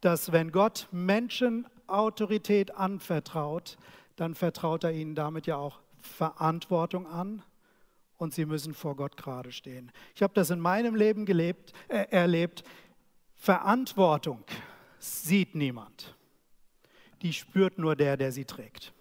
dass 0.01 0.31
wenn 0.31 0.51
Gott 0.51 0.87
Menschen 0.91 1.67
Autorität 1.87 2.75
anvertraut, 2.75 3.77
dann 4.15 4.35
vertraut 4.35 4.83
er 4.83 4.91
ihnen 4.91 5.15
damit 5.15 5.47
ja 5.47 5.57
auch 5.57 5.79
Verantwortung 6.01 7.07
an 7.07 7.43
und 8.17 8.33
sie 8.33 8.45
müssen 8.45 8.73
vor 8.73 8.95
Gott 8.95 9.17
gerade 9.17 9.51
stehen. 9.51 9.91
Ich 10.15 10.21
habe 10.21 10.33
das 10.33 10.49
in 10.49 10.59
meinem 10.59 10.95
Leben 10.95 11.25
gelebt, 11.25 11.73
äh, 11.87 12.05
erlebt. 12.09 12.63
Verantwortung 13.35 14.43
sieht 14.99 15.55
niemand. 15.55 16.15
die 17.21 17.33
spürt 17.33 17.77
nur 17.77 17.97
der, 17.97 18.15
der 18.15 18.31
sie 18.31 18.45
trägt. 18.45 18.93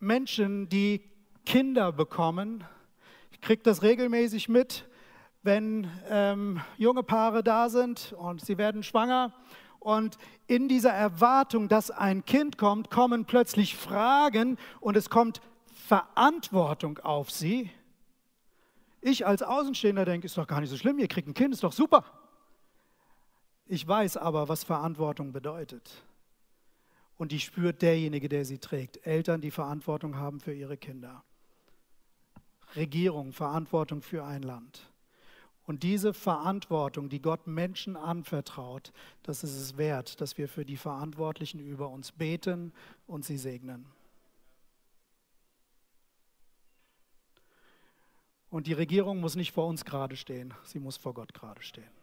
Menschen, 0.00 0.68
die 0.68 1.02
Kinder 1.44 1.92
bekommen, 1.92 2.64
ich 3.32 3.40
kriege 3.40 3.62
das 3.62 3.82
regelmäßig 3.82 4.48
mit, 4.48 4.86
wenn 5.42 5.90
ähm, 6.08 6.60
junge 6.76 7.02
Paare 7.02 7.42
da 7.42 7.68
sind 7.68 8.12
und 8.18 8.44
sie 8.44 8.58
werden 8.58 8.82
schwanger 8.82 9.32
und 9.80 10.18
in 10.46 10.68
dieser 10.68 10.92
Erwartung, 10.92 11.68
dass 11.68 11.90
ein 11.90 12.24
Kind 12.24 12.58
kommt, 12.58 12.90
kommen 12.90 13.24
plötzlich 13.24 13.76
Fragen 13.76 14.58
und 14.80 14.96
es 14.96 15.08
kommt 15.08 15.40
Verantwortung 15.72 16.98
auf 16.98 17.30
sie. 17.30 17.70
Ich 19.00 19.26
als 19.26 19.42
Außenstehender 19.42 20.04
denke, 20.04 20.26
ist 20.26 20.36
doch 20.36 20.46
gar 20.46 20.60
nicht 20.60 20.70
so 20.70 20.76
schlimm, 20.76 20.98
ihr 20.98 21.08
kriegt 21.08 21.28
ein 21.28 21.34
Kind, 21.34 21.54
ist 21.54 21.62
doch 21.62 21.72
super. 21.72 22.04
Ich 23.66 23.86
weiß 23.86 24.16
aber, 24.16 24.48
was 24.48 24.64
Verantwortung 24.64 25.32
bedeutet. 25.32 26.04
Und 27.18 27.32
die 27.32 27.40
spürt 27.40 27.82
derjenige, 27.82 28.28
der 28.28 28.44
sie 28.44 28.58
trägt. 28.58 29.04
Eltern, 29.06 29.40
die 29.40 29.50
Verantwortung 29.50 30.16
haben 30.16 30.40
für 30.40 30.54
ihre 30.54 30.76
Kinder. 30.76 31.24
Regierung, 32.76 33.32
Verantwortung 33.32 34.02
für 34.02 34.24
ein 34.24 34.42
Land. 34.42 34.88
Und 35.66 35.82
diese 35.82 36.14
Verantwortung, 36.14 37.10
die 37.10 37.20
Gott 37.20 37.46
Menschen 37.46 37.96
anvertraut, 37.96 38.92
das 39.22 39.44
ist 39.44 39.54
es 39.54 39.76
wert, 39.76 40.20
dass 40.20 40.38
wir 40.38 40.48
für 40.48 40.64
die 40.64 40.78
Verantwortlichen 40.78 41.60
über 41.60 41.90
uns 41.90 42.12
beten 42.12 42.72
und 43.06 43.24
sie 43.24 43.36
segnen. 43.36 43.84
Und 48.48 48.66
die 48.66 48.72
Regierung 48.72 49.20
muss 49.20 49.36
nicht 49.36 49.52
vor 49.52 49.66
uns 49.66 49.84
gerade 49.84 50.16
stehen, 50.16 50.54
sie 50.64 50.78
muss 50.78 50.96
vor 50.96 51.12
Gott 51.12 51.34
gerade 51.34 51.62
stehen. 51.62 51.97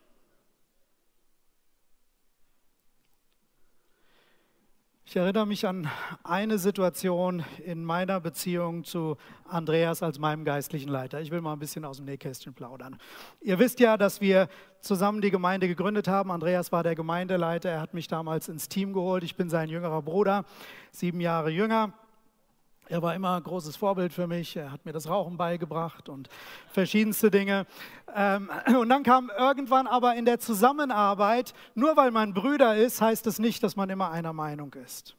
Ich 5.16 5.22
erinnere 5.22 5.48
mich 5.48 5.66
an 5.66 5.90
eine 6.26 6.58
Situation 6.58 7.46
in 7.64 7.86
meiner 7.86 8.20
Beziehung 8.20 8.84
zu 8.84 9.16
Andreas 9.48 10.04
als 10.04 10.20
meinem 10.20 10.44
geistlichen 10.44 10.90
Leiter. 10.90 11.22
Ich 11.22 11.32
will 11.32 11.40
mal 11.40 11.54
ein 11.54 11.60
bisschen 11.60 11.86
aus 11.86 11.96
dem 11.96 12.06
Nähkästchen 12.06 12.54
plaudern. 12.54 12.98
Ihr 13.40 13.58
wisst 13.58 13.80
ja, 13.80 13.96
dass 13.96 14.20
wir 14.20 14.50
zusammen 14.82 15.22
die 15.22 15.32
Gemeinde 15.32 15.70
gegründet 15.70 16.10
haben. 16.10 16.32
Andreas 16.32 16.74
war 16.74 16.84
der 16.84 16.96
Gemeindeleiter. 16.96 17.70
Er 17.70 17.80
hat 17.80 17.94
mich 17.94 18.10
damals 18.10 18.50
ins 18.50 18.68
Team 18.68 18.92
geholt. 18.92 19.24
Ich 19.24 19.38
bin 19.38 19.50
sein 19.50 19.70
jüngerer 19.70 20.02
Bruder, 20.02 20.44
sieben 20.92 21.22
Jahre 21.22 21.50
jünger. 21.50 21.94
Er 22.88 23.02
war 23.02 23.16
immer 23.16 23.38
ein 23.38 23.44
großes 23.44 23.78
Vorbild 23.78 24.14
für 24.14 24.28
mich. 24.28 24.56
Er 24.56 24.72
hat 24.72 24.86
mir 24.86 24.94
das 24.94 25.10
Rauchen 25.10 25.38
beigebracht 25.38 26.08
und 26.08 26.30
verschiedenste 26.68 27.32
Dinge. 27.32 27.66
Ähm, 28.14 28.52
und 28.80 28.90
dann 28.90 29.02
kam 29.02 29.32
irgendwann 29.36 29.88
aber 29.88 30.16
in 30.16 30.26
der 30.26 30.40
Zusammenarbeit, 30.40 31.56
nur 31.74 31.98
weil 31.98 32.12
man 32.12 32.36
Brüder 32.36 32.76
ist, 32.76 33.02
heißt 33.02 33.26
es 33.26 33.40
nicht, 33.40 33.64
dass 33.64 33.76
man 33.76 33.90
immer 33.90 34.12
einer 34.12 34.34
Meinung 34.34 34.72
ist. 34.76 35.16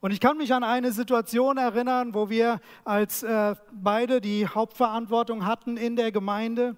Und 0.00 0.12
ich 0.12 0.20
kann 0.20 0.36
mich 0.36 0.54
an 0.54 0.62
eine 0.62 0.92
Situation 0.92 1.58
erinnern, 1.58 2.14
wo 2.14 2.30
wir 2.30 2.60
als 2.84 3.24
äh, 3.24 3.56
beide 3.72 4.20
die 4.20 4.46
Hauptverantwortung 4.46 5.46
hatten 5.46 5.76
in 5.76 5.96
der 5.96 6.12
Gemeinde. 6.12 6.76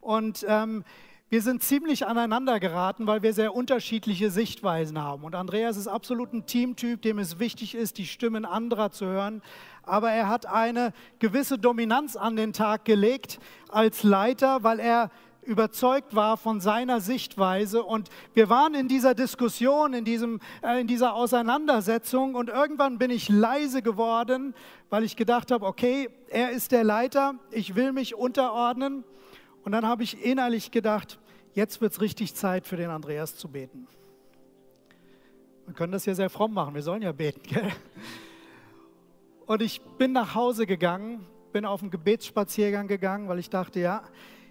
Und 0.00 0.46
ähm, 0.48 0.82
wir 1.28 1.42
sind 1.42 1.60
ziemlich 1.60 2.06
aneinander 2.06 2.60
geraten, 2.60 3.08
weil 3.08 3.22
wir 3.22 3.32
sehr 3.32 3.52
unterschiedliche 3.52 4.30
Sichtweisen 4.30 5.02
haben. 5.02 5.24
Und 5.24 5.34
Andreas 5.34 5.76
ist 5.76 5.88
absolut 5.88 6.32
ein 6.32 6.46
Teamtyp, 6.46 7.02
dem 7.02 7.18
es 7.18 7.40
wichtig 7.40 7.74
ist, 7.74 7.98
die 7.98 8.06
Stimmen 8.06 8.44
anderer 8.44 8.92
zu 8.92 9.06
hören. 9.06 9.42
Aber 9.82 10.12
er 10.12 10.28
hat 10.28 10.46
eine 10.46 10.92
gewisse 11.18 11.58
Dominanz 11.58 12.14
an 12.14 12.36
den 12.36 12.52
Tag 12.52 12.84
gelegt 12.84 13.40
als 13.68 14.04
Leiter, 14.04 14.62
weil 14.62 14.78
er 14.78 15.10
überzeugt 15.42 16.14
war 16.14 16.36
von 16.36 16.60
seiner 16.60 17.00
Sichtweise. 17.00 17.82
Und 17.82 18.08
wir 18.34 18.48
waren 18.48 18.74
in 18.74 18.86
dieser 18.86 19.14
Diskussion, 19.14 19.94
in, 19.94 20.04
diesem, 20.04 20.40
äh, 20.62 20.80
in 20.80 20.86
dieser 20.86 21.14
Auseinandersetzung. 21.14 22.36
Und 22.36 22.50
irgendwann 22.50 22.98
bin 22.98 23.10
ich 23.10 23.28
leise 23.28 23.82
geworden, 23.82 24.54
weil 24.90 25.02
ich 25.02 25.16
gedacht 25.16 25.50
habe, 25.50 25.66
okay, 25.66 26.08
er 26.28 26.50
ist 26.50 26.70
der 26.70 26.84
Leiter, 26.84 27.34
ich 27.50 27.74
will 27.74 27.92
mich 27.92 28.14
unterordnen. 28.14 29.02
Und 29.66 29.72
dann 29.72 29.84
habe 29.84 30.04
ich 30.04 30.24
innerlich 30.24 30.70
gedacht, 30.70 31.18
jetzt 31.52 31.80
wird 31.80 31.92
es 31.92 32.00
richtig 32.00 32.36
Zeit 32.36 32.68
für 32.68 32.76
den 32.76 32.88
Andreas 32.88 33.34
zu 33.34 33.48
beten. 33.48 33.88
Wir 35.64 35.74
können 35.74 35.90
das 35.90 36.06
ja 36.06 36.14
sehr 36.14 36.30
fromm 36.30 36.54
machen, 36.54 36.76
wir 36.76 36.82
sollen 36.82 37.02
ja 37.02 37.10
beten. 37.10 37.42
Gell? 37.48 37.72
Und 39.44 39.62
ich 39.62 39.80
bin 39.98 40.12
nach 40.12 40.36
Hause 40.36 40.66
gegangen, 40.66 41.26
bin 41.50 41.64
auf 41.64 41.82
einen 41.82 41.90
Gebetsspaziergang 41.90 42.86
gegangen, 42.86 43.26
weil 43.26 43.40
ich 43.40 43.50
dachte, 43.50 43.80
ja, 43.80 44.04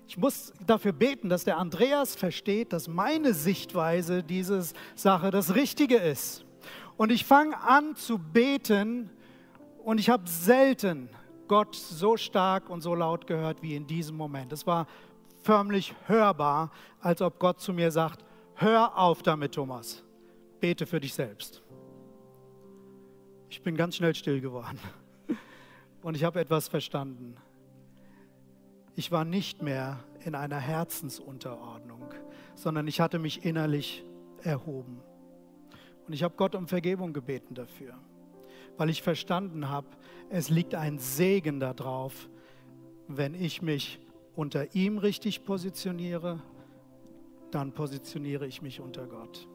ich 0.06 0.18
muss 0.18 0.52
dafür 0.68 0.92
beten, 0.92 1.30
dass 1.30 1.46
der 1.46 1.60
Andreas 1.60 2.14
versteht, 2.14 2.74
dass 2.74 2.90
meine 2.90 3.34
Sichtweise 3.34 4.22
dieser 4.22 4.66
Sache 4.96 5.32
das 5.32 5.56
Richtige 5.56 5.96
ist. 5.96 6.44
Und 6.98 7.10
ich 7.10 7.24
fange 7.24 7.58
an 7.62 7.96
zu 7.96 8.20
beten 8.20 9.10
und 9.82 9.98
ich 9.98 10.10
habe 10.10 10.28
selten 10.28 11.08
Gott 11.48 11.76
so 11.76 12.18
stark 12.18 12.70
und 12.70 12.82
so 12.82 12.96
laut 12.96 13.28
gehört 13.28 13.62
wie 13.62 13.76
in 13.76 13.88
diesem 13.88 14.18
Moment. 14.18 14.52
Es 14.54 14.66
war 14.66 14.88
förmlich 15.44 15.94
hörbar, 16.08 16.72
als 17.00 17.22
ob 17.22 17.40
Gott 17.40 17.60
zu 17.60 17.74
mir 17.74 17.92
sagt, 17.92 18.26
hör 18.56 18.98
auf 18.98 19.22
damit, 19.24 19.54
Thomas, 19.54 20.04
bete 20.60 20.86
für 20.86 21.00
dich 21.00 21.14
selbst. 21.14 21.62
Ich 23.50 23.62
bin 23.62 23.76
ganz 23.76 23.96
schnell 23.96 24.16
still 24.16 24.42
geworden 24.42 24.80
und 26.02 26.16
ich 26.16 26.24
habe 26.24 26.40
etwas 26.40 26.68
verstanden. 26.68 27.36
Ich 28.96 29.12
war 29.12 29.26
nicht 29.26 29.62
mehr 29.62 30.00
in 30.24 30.36
einer 30.36 30.60
Herzensunterordnung, 30.60 32.14
sondern 32.56 32.88
ich 32.88 33.00
hatte 33.00 33.20
mich 33.20 33.46
innerlich 33.46 34.04
erhoben. 34.42 35.02
Und 36.08 36.14
ich 36.14 36.24
habe 36.24 36.36
Gott 36.38 36.56
um 36.56 36.68
Vergebung 36.68 37.14
gebeten 37.14 37.56
dafür, 37.56 37.96
weil 38.78 38.90
ich 38.90 39.02
verstanden 39.02 39.70
habe, 39.70 39.88
es 40.30 40.50
liegt 40.50 40.76
ein 40.76 41.00
Segen 41.00 41.60
darauf, 41.60 42.30
wenn 43.08 43.34
ich 43.34 43.62
mich 43.62 44.00
unter 44.36 44.76
ihm 44.76 44.98
richtig 44.98 45.44
positioniere, 45.46 46.42
dann 47.52 47.72
positioniere 47.72 48.48
ich 48.48 48.62
mich 48.62 48.80
unter 48.80 49.08
Gott. 49.08 49.48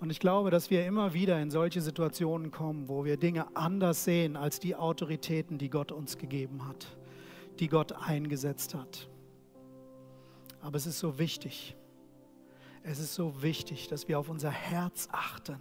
Und 0.00 0.10
ich 0.10 0.20
glaube, 0.20 0.50
dass 0.50 0.70
wir 0.70 0.86
immer 0.86 1.12
wieder 1.12 1.40
in 1.40 1.50
solche 1.50 1.80
Situationen 1.80 2.50
kommen, 2.50 2.88
wo 2.88 3.04
wir 3.04 3.16
Dinge 3.16 3.56
anders 3.56 4.04
sehen 4.04 4.36
als 4.36 4.60
die 4.60 4.76
Autoritäten, 4.76 5.58
die 5.58 5.70
Gott 5.70 5.90
uns 5.90 6.18
gegeben 6.18 6.66
hat, 6.68 6.86
die 7.58 7.68
Gott 7.68 7.92
eingesetzt 7.92 8.74
hat. 8.74 9.08
Aber 10.60 10.76
es 10.76 10.86
ist 10.86 11.00
so 11.00 11.18
wichtig, 11.18 11.76
es 12.82 13.00
ist 13.00 13.14
so 13.14 13.42
wichtig, 13.42 13.88
dass 13.88 14.06
wir 14.08 14.18
auf 14.18 14.28
unser 14.28 14.50
Herz 14.50 15.08
achten, 15.10 15.58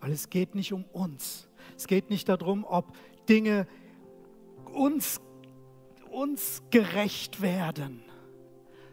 weil 0.00 0.12
es 0.12 0.30
geht 0.30 0.54
nicht 0.54 0.72
um 0.72 0.84
uns. 0.84 1.48
Es 1.76 1.86
geht 1.86 2.10
nicht 2.10 2.28
darum, 2.28 2.64
ob 2.64 2.96
Dinge 3.28 3.66
uns 4.72 5.20
uns 6.10 6.62
gerecht 6.70 7.40
werden, 7.42 8.02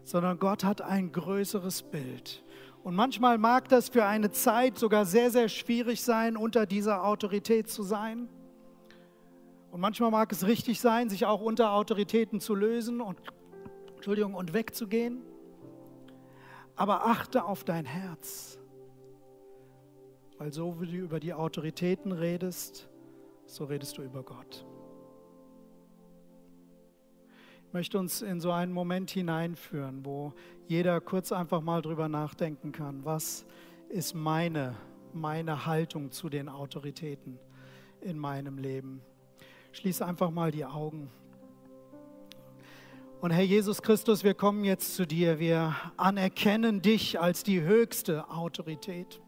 sondern 0.03 0.37
Gott 0.37 0.63
hat 0.63 0.81
ein 0.81 1.11
größeres 1.11 1.83
Bild. 1.83 2.43
Und 2.83 2.95
manchmal 2.95 3.37
mag 3.37 3.67
das 3.69 3.89
für 3.89 4.05
eine 4.05 4.29
Zeit 4.31 4.77
sogar 4.77 5.05
sehr, 5.05 5.31
sehr 5.31 5.49
schwierig 5.49 6.03
sein, 6.03 6.37
unter 6.37 6.65
dieser 6.67 7.03
Autorität 7.03 7.67
zu 7.67 7.81
sein. 7.81 8.29
Und 9.71 9.79
manchmal 9.81 10.11
mag 10.11 10.31
es 10.31 10.45
richtig 10.45 10.79
sein, 10.79 11.09
sich 11.09 11.25
auch 11.25 11.41
unter 11.41 11.71
Autoritäten 11.71 12.39
zu 12.39 12.53
lösen 12.53 13.01
und, 13.01 13.17
Entschuldigung, 13.95 14.35
und 14.35 14.53
wegzugehen. 14.53 15.23
Aber 16.75 17.07
achte 17.07 17.43
auf 17.43 17.63
dein 17.63 17.85
Herz, 17.85 18.59
weil 20.37 20.51
so 20.51 20.79
wie 20.81 20.87
du 20.87 20.97
über 20.97 21.19
die 21.19 21.33
Autoritäten 21.33 22.11
redest, 22.11 22.87
so 23.45 23.65
redest 23.65 23.97
du 23.97 24.01
über 24.01 24.23
Gott 24.23 24.65
möchte 27.75 27.99
uns 27.99 28.21
in 28.21 28.39
so 28.39 28.53
einen 28.53 28.71
Moment 28.71 29.11
hineinführen, 29.11 30.05
wo 30.05 30.31
jeder 30.65 31.01
kurz 31.01 31.33
einfach 31.33 31.59
mal 31.59 31.81
drüber 31.81 32.07
nachdenken 32.07 32.71
kann, 32.71 33.03
was 33.03 33.45
ist 33.89 34.15
meine, 34.15 34.77
meine 35.11 35.65
Haltung 35.65 36.09
zu 36.09 36.29
den 36.29 36.47
Autoritäten 36.47 37.37
in 37.99 38.17
meinem 38.17 38.59
Leben. 38.59 39.01
Schließ 39.73 40.01
einfach 40.03 40.31
mal 40.31 40.51
die 40.51 40.63
Augen. 40.63 41.11
Und 43.19 43.31
Herr 43.31 43.43
Jesus 43.43 43.81
Christus, 43.81 44.23
wir 44.23 44.35
kommen 44.35 44.63
jetzt 44.63 44.95
zu 44.95 45.05
dir. 45.05 45.39
Wir 45.39 45.75
anerkennen 45.97 46.81
dich 46.81 47.19
als 47.19 47.43
die 47.43 47.59
höchste 47.59 48.29
Autorität. 48.29 49.19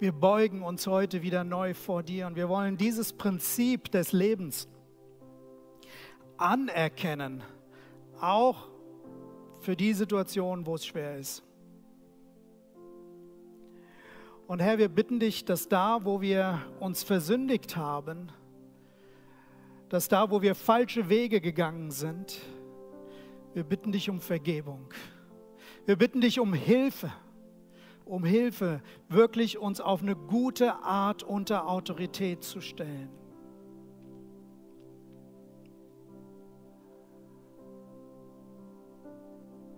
Wir 0.00 0.12
beugen 0.12 0.62
uns 0.62 0.86
heute 0.86 1.22
wieder 1.22 1.42
neu 1.42 1.74
vor 1.74 2.04
dir 2.04 2.28
und 2.28 2.36
wir 2.36 2.48
wollen 2.48 2.76
dieses 2.76 3.12
Prinzip 3.12 3.90
des 3.90 4.12
Lebens 4.12 4.68
anerkennen, 6.36 7.42
auch 8.20 8.68
für 9.58 9.74
die 9.74 9.92
Situation, 9.92 10.66
wo 10.66 10.76
es 10.76 10.86
schwer 10.86 11.18
ist. 11.18 11.42
Und 14.46 14.62
Herr, 14.62 14.78
wir 14.78 14.88
bitten 14.88 15.18
dich, 15.18 15.44
dass 15.44 15.68
da, 15.68 16.04
wo 16.04 16.20
wir 16.20 16.62
uns 16.78 17.02
versündigt 17.02 17.76
haben, 17.76 18.30
dass 19.88 20.06
da, 20.06 20.30
wo 20.30 20.42
wir 20.42 20.54
falsche 20.54 21.08
Wege 21.08 21.40
gegangen 21.40 21.90
sind, 21.90 22.38
Wir 23.54 23.64
bitten 23.64 23.90
dich 23.90 24.08
um 24.08 24.20
Vergebung. 24.20 24.88
Wir 25.84 25.96
bitten 25.96 26.20
dich 26.20 26.38
um 26.38 26.54
Hilfe, 26.54 27.10
um 28.08 28.24
Hilfe, 28.24 28.82
wirklich 29.08 29.58
uns 29.58 29.80
auf 29.80 30.02
eine 30.02 30.16
gute 30.16 30.82
Art 30.82 31.22
unter 31.22 31.68
Autorität 31.68 32.42
zu 32.42 32.60
stellen. 32.60 33.10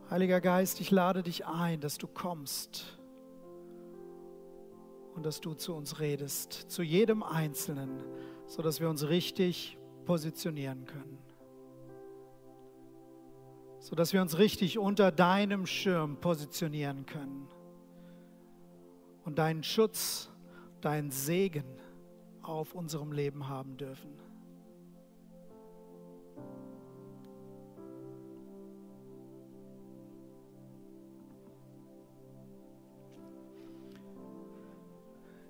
Heiliger 0.08 0.40
Geist, 0.40 0.80
ich 0.80 0.90
lade 0.90 1.22
dich 1.22 1.46
ein, 1.46 1.80
dass 1.80 1.98
du 1.98 2.08
kommst 2.08 2.98
und 5.14 5.24
dass 5.24 5.40
du 5.40 5.54
zu 5.54 5.74
uns 5.74 6.00
redest, 6.00 6.52
zu 6.52 6.82
jedem 6.82 7.22
Einzelnen, 7.22 8.02
sodass 8.46 8.80
wir 8.80 8.88
uns 8.88 9.08
richtig 9.08 9.78
positionieren 10.04 10.84
können. 10.84 11.18
Sodass 13.78 14.12
wir 14.12 14.20
uns 14.20 14.38
richtig 14.38 14.78
unter 14.78 15.10
deinem 15.12 15.66
Schirm 15.66 16.16
positionieren 16.16 17.06
können 17.06 17.48
und 19.30 19.36
deinen 19.36 19.62
Schutz, 19.62 20.28
deinen 20.80 21.12
Segen 21.12 21.62
auf 22.42 22.74
unserem 22.74 23.12
Leben 23.12 23.48
haben 23.48 23.76
dürfen. 23.76 24.10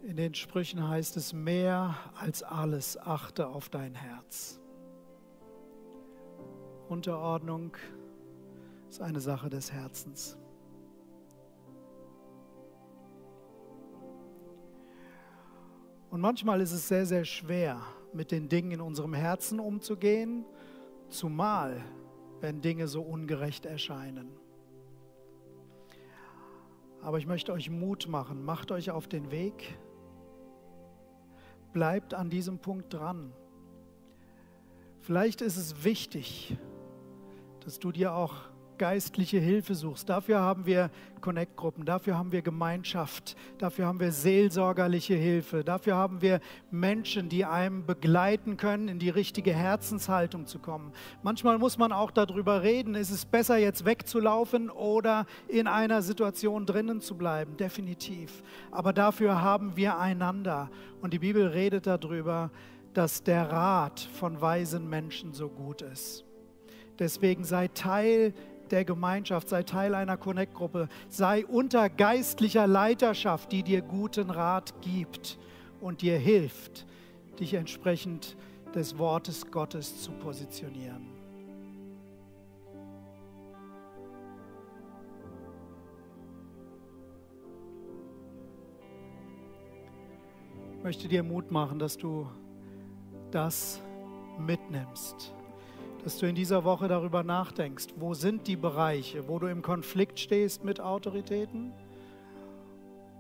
In 0.03 0.16
den 0.16 0.35
Sprüchen 0.35 0.87
heißt 0.87 1.16
es, 1.16 1.33
mehr 1.33 1.97
als 2.14 2.43
alles 2.43 2.99
achte 2.99 3.49
auf 3.49 3.70
dein 3.70 3.95
Herz. 3.95 4.61
Unterordnung 6.91 7.74
ist 8.91 9.01
eine 9.01 9.20
Sache 9.20 9.49
des 9.49 9.72
Herzens. 9.72 10.37
Und 16.11 16.21
manchmal 16.21 16.61
ist 16.61 16.73
es 16.73 16.89
sehr, 16.89 17.07
sehr 17.07 17.25
schwer, 17.25 17.81
mit 18.13 18.33
den 18.33 18.49
Dingen 18.49 18.73
in 18.73 18.81
unserem 18.81 19.15
Herzen 19.15 19.61
umzugehen, 19.61 20.45
zumal 21.09 21.81
wenn 22.41 22.61
Dinge 22.61 22.89
so 22.89 23.03
ungerecht 23.03 23.65
erscheinen. 23.65 24.29
Aber 27.01 27.19
ich 27.19 27.27
möchte 27.27 27.53
euch 27.53 27.71
Mut 27.71 28.09
machen, 28.09 28.45
macht 28.45 28.73
euch 28.73 28.91
auf 28.91 29.07
den 29.07 29.31
Weg, 29.31 29.79
bleibt 31.73 32.13
an 32.13 32.29
diesem 32.29 32.59
Punkt 32.59 32.93
dran. 32.93 33.33
Vielleicht 34.99 35.41
ist 35.41 35.57
es 35.57 35.85
wichtig, 35.85 36.59
dass 37.65 37.79
du 37.79 37.93
dir 37.93 38.15
auch 38.15 38.49
geistliche 38.81 39.39
Hilfe 39.39 39.74
suchst. 39.74 40.09
Dafür 40.09 40.41
haben 40.41 40.64
wir 40.64 40.91
Connect-Gruppen, 41.20 41.85
dafür 41.85 42.16
haben 42.16 42.33
wir 42.33 42.41
Gemeinschaft, 42.41 43.37
dafür 43.59 43.85
haben 43.85 44.01
wir 44.01 44.11
seelsorgerliche 44.11 45.14
Hilfe, 45.14 45.64
dafür 45.64 45.97
haben 45.97 46.22
wir 46.22 46.41
Menschen, 46.70 47.28
die 47.28 47.45
einem 47.45 47.85
begleiten 47.85 48.57
können, 48.57 48.89
in 48.89 48.99
die 48.99 49.11
richtige 49.11 49.53
Herzenshaltung 49.53 50.47
zu 50.47 50.61
kommen. 50.61 50.93
Manchmal 51.22 51.59
muss 51.59 51.76
man 51.76 51.93
auch 51.93 52.11
darüber 52.11 52.62
reden, 52.62 52.95
ist 52.95 53.11
es 53.11 53.26
besser 53.26 53.59
jetzt 53.59 53.85
wegzulaufen 53.85 54.70
oder 54.70 55.26
in 55.47 55.66
einer 55.66 56.01
Situation 56.01 56.64
drinnen 56.64 57.03
zu 57.03 57.18
bleiben, 57.18 57.59
definitiv. 57.59 58.43
Aber 58.70 58.95
dafür 58.95 59.43
haben 59.43 59.76
wir 59.76 59.99
einander 59.99 60.70
und 61.03 61.12
die 61.12 61.18
Bibel 61.18 61.49
redet 61.49 61.87
darüber, 61.87 62.51
dass 62.95 63.22
der 63.24 63.53
Rat 63.53 64.01
von 64.01 64.41
weisen 64.41 64.89
Menschen 64.89 65.35
so 65.35 65.51
gut 65.51 65.83
ist. 65.83 66.24
Deswegen 66.99 67.45
sei 67.45 67.68
Teil 67.68 68.33
der 68.71 68.85
Gemeinschaft, 68.85 69.49
sei 69.49 69.62
Teil 69.62 69.95
einer 69.95 70.16
Connect-Gruppe, 70.16 70.89
sei 71.09 71.45
unter 71.47 71.89
geistlicher 71.89 72.66
Leiterschaft, 72.66 73.53
die 73.53 73.62
dir 73.62 73.83
guten 73.83 74.31
Rat 74.31 74.75
gibt 74.81 75.39
und 75.81 76.03
dir 76.03 76.18
hilft, 76.18 76.87
dich 77.39 77.55
entsprechend 77.55 78.37
des 78.75 78.99
Wortes 78.99 79.51
Gottes 79.51 80.03
zu 80.03 80.12
positionieren. 80.12 81.09
Ich 90.79 90.85
möchte 90.85 91.09
dir 91.09 91.23
Mut 91.23 91.51
machen, 91.51 91.79
dass 91.79 91.99
du 91.99 92.27
das 93.31 93.83
mitnimmst 94.39 95.35
dass 96.05 96.18
du 96.18 96.26
in 96.26 96.34
dieser 96.34 96.64
Woche 96.64 96.88
darüber 96.88 97.22
nachdenkst, 97.22 97.88
wo 97.96 98.14
sind 98.14 98.46
die 98.46 98.57
Bereiche, 98.57 99.28
wo 99.28 99.38
du 99.38 99.46
im 99.46 99.62
Konflikt 99.62 100.18
stehst 100.18 100.64
mit 100.64 100.80
Autoritäten. 100.80 101.72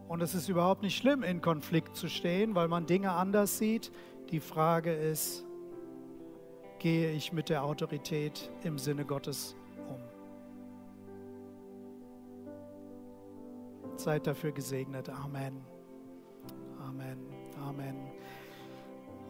Und 0.08 0.22
es 0.22 0.34
ist 0.34 0.48
überhaupt 0.48 0.82
nicht 0.82 0.96
schlimm, 0.96 1.22
in 1.22 1.40
Konflikt 1.40 1.94
zu 1.96 2.08
stehen, 2.08 2.54
weil 2.54 2.68
man 2.68 2.86
Dinge 2.86 3.12
anders 3.12 3.58
sieht. 3.58 3.92
Die 4.30 4.40
Frage 4.40 4.92
ist, 4.92 5.44
gehe 6.78 7.12
ich 7.12 7.32
mit 7.32 7.48
der 7.48 7.62
Autorität 7.62 8.50
im 8.64 8.78
Sinne 8.78 9.04
Gottes 9.04 9.54
um? 9.88 10.00
Seid 13.96 14.26
dafür 14.26 14.52
gesegnet. 14.52 15.08
Amen. 15.10 15.60
Amen. 16.80 17.18
Amen. 17.62 18.09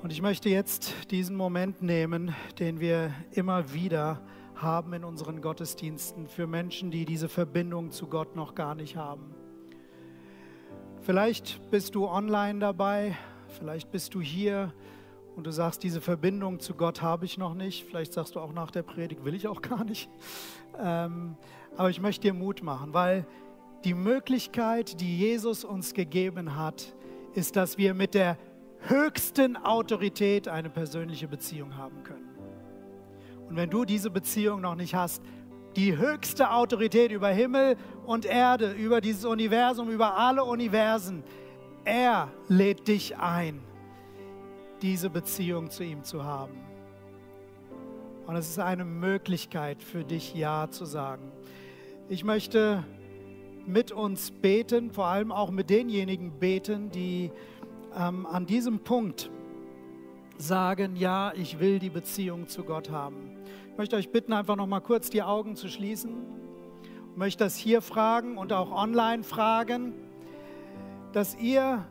Und 0.03 0.11
ich 0.12 0.22
möchte 0.22 0.48
jetzt 0.48 0.94
diesen 1.11 1.36
Moment 1.36 1.82
nehmen, 1.82 2.34
den 2.59 2.80
wir 2.80 3.12
immer 3.32 3.74
wieder 3.74 4.22
haben 4.55 4.94
in 4.94 5.05
unseren 5.05 5.42
Gottesdiensten 5.42 6.26
für 6.26 6.46
Menschen, 6.46 6.90
die 6.90 7.05
diese 7.05 7.28
Verbindung 7.28 7.90
zu 7.90 8.07
Gott 8.07 8.34
noch 8.34 8.55
gar 8.55 8.74
nicht 8.74 8.96
haben. 8.96 9.34
Vielleicht 11.03 11.61
bist 11.70 11.94
du 11.94 12.09
online 12.09 12.61
dabei, 12.61 13.14
vielleicht 13.59 13.90
bist 13.90 14.14
du 14.14 14.22
hier 14.22 14.72
und 15.36 15.46
du 15.46 15.51
sagst, 15.51 15.82
diese 15.82 16.01
Verbindung 16.01 16.61
zu 16.61 16.74
Gott 16.74 17.03
habe 17.03 17.26
ich 17.26 17.36
noch 17.36 17.53
nicht. 17.53 17.84
Vielleicht 17.84 18.14
sagst 18.14 18.36
du 18.36 18.40
auch 18.40 18.55
nach 18.55 18.70
der 18.70 18.82
Predigt, 18.82 19.22
will 19.22 19.34
ich 19.34 19.48
auch 19.48 19.61
gar 19.61 19.84
nicht. 19.84 20.09
Ähm, 20.78 21.36
aber 21.76 21.90
ich 21.90 22.01
möchte 22.01 22.22
dir 22.22 22.32
Mut 22.32 22.62
machen, 22.62 22.94
weil 22.94 23.26
die 23.84 23.94
Möglichkeit, 23.94 24.98
die 25.03 25.18
Jesus 25.18 25.62
uns 25.62 25.92
gegeben 25.92 26.57
hat, 26.57 26.94
ist, 27.34 27.55
dass 27.57 27.76
wir 27.76 27.92
mit 27.92 28.14
der 28.14 28.38
höchsten 28.89 29.57
Autorität 29.57 30.49
eine 30.49 30.70
persönliche 30.70 31.28
Beziehung 31.28 31.76
haben 31.76 32.03
können. 32.03 32.28
Und 33.49 33.57
wenn 33.57 33.70
du 33.70 33.85
diese 33.85 34.11
Beziehung 34.11 34.61
noch 34.61 34.76
nicht 34.76 34.95
hast, 34.95 35.22
die 35.76 35.97
höchste 35.97 36.51
Autorität 36.51 37.12
über 37.12 37.28
Himmel 37.28 37.76
und 38.07 38.24
Erde, 38.24 38.72
über 38.72 39.01
dieses 39.01 39.24
Universum, 39.24 39.89
über 39.91 40.16
alle 40.16 40.45
Universen, 40.45 41.22
er 41.85 42.31
lädt 42.49 42.89
dich 42.89 43.16
ein, 43.16 43.61
diese 44.83 45.11
Beziehung 45.11 45.70
zu 45.70 45.85
ihm 45.85 46.03
zu 46.03 46.24
haben. 46.24 46.55
Und 48.26 48.37
es 48.37 48.49
ist 48.49 48.59
eine 48.59 48.85
Möglichkeit 48.85 49.83
für 49.83 50.05
dich, 50.05 50.35
Ja 50.35 50.68
zu 50.70 50.85
sagen. 50.85 51.33
Ich 52.09 52.24
möchte 52.24 52.85
mit 53.66 53.93
uns 53.93 54.31
beten, 54.31 54.91
vor 54.91 55.07
allem 55.07 55.33
auch 55.33 55.51
mit 55.51 55.70
denjenigen 55.70 56.39
beten, 56.39 56.91
die 56.91 57.31
ähm, 57.97 58.26
an 58.26 58.47
diesem 58.47 58.80
Punkt 58.80 59.30
sagen, 60.38 60.97
ja, 60.97 61.32
ich 61.34 61.61
will 61.61 61.78
die 61.78 61.91
Beziehung 61.91 62.49
zu 62.49 62.64
Gott 62.64 62.91
haben. 62.91 63.36
Ich 63.70 63.78
möchte 63.78 63.97
euch 63.97 64.11
bitten, 64.11 64.32
einfach 64.32 64.57
noch 64.57 64.66
mal 64.66 64.80
kurz 64.80 65.11
die 65.11 65.22
Augen 65.22 65.57
zu 65.57 65.68
schließen. 65.68 66.12
Ich 67.12 67.16
möchte 67.16 67.45
das 67.45 67.57
hier 67.57 67.82
fragen 67.82 68.38
und 68.38 68.53
auch 68.53 68.70
online 68.70 69.22
fragen, 69.22 69.93
dass 71.12 71.36
ihr, 71.36 71.84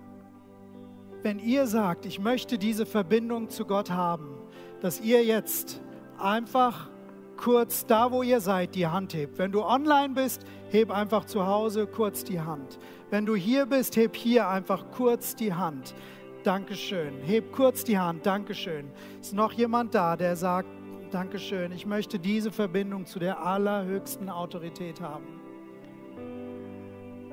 wenn 1.21 1.39
ihr 1.39 1.67
sagt, 1.67 2.05
ich 2.05 2.19
möchte 2.19 2.57
diese 2.57 2.85
Verbindung 2.85 3.49
zu 3.49 3.65
Gott 3.65 3.91
haben, 3.91 4.37
dass 4.81 5.01
ihr 5.01 5.23
jetzt 5.23 5.81
einfach 6.17 6.89
kurz 7.37 7.85
da, 7.85 8.11
wo 8.11 8.23
ihr 8.23 8.41
seid, 8.41 8.75
die 8.75 8.87
Hand 8.87 9.13
hebt. 9.13 9.37
Wenn 9.37 9.51
du 9.51 9.63
online 9.63 10.13
bist, 10.13 10.43
heb 10.69 10.91
einfach 10.91 11.25
zu 11.25 11.45
Hause 11.45 11.87
kurz 11.87 12.23
die 12.23 12.39
Hand. 12.39 12.79
Wenn 13.09 13.25
du 13.25 13.35
hier 13.35 13.65
bist, 13.65 13.97
heb 13.97 14.15
hier 14.15 14.47
einfach 14.47 14.91
kurz 14.91 15.35
die 15.35 15.53
Hand. 15.53 15.95
Dankeschön. 16.43 17.21
Heb 17.23 17.51
kurz 17.51 17.83
die 17.83 17.97
Hand. 17.97 18.25
Dankeschön. 18.25 18.91
Ist 19.19 19.33
noch 19.33 19.51
jemand 19.51 19.95
da, 19.95 20.15
der 20.15 20.35
sagt, 20.35 20.69
Dankeschön, 21.11 21.71
ich 21.71 21.87
möchte 21.87 22.19
diese 22.19 22.51
Verbindung 22.51 23.07
zu 23.07 23.17
der 23.17 23.43
allerhöchsten 23.43 24.29
Autorität 24.29 25.01
haben. 25.01 25.41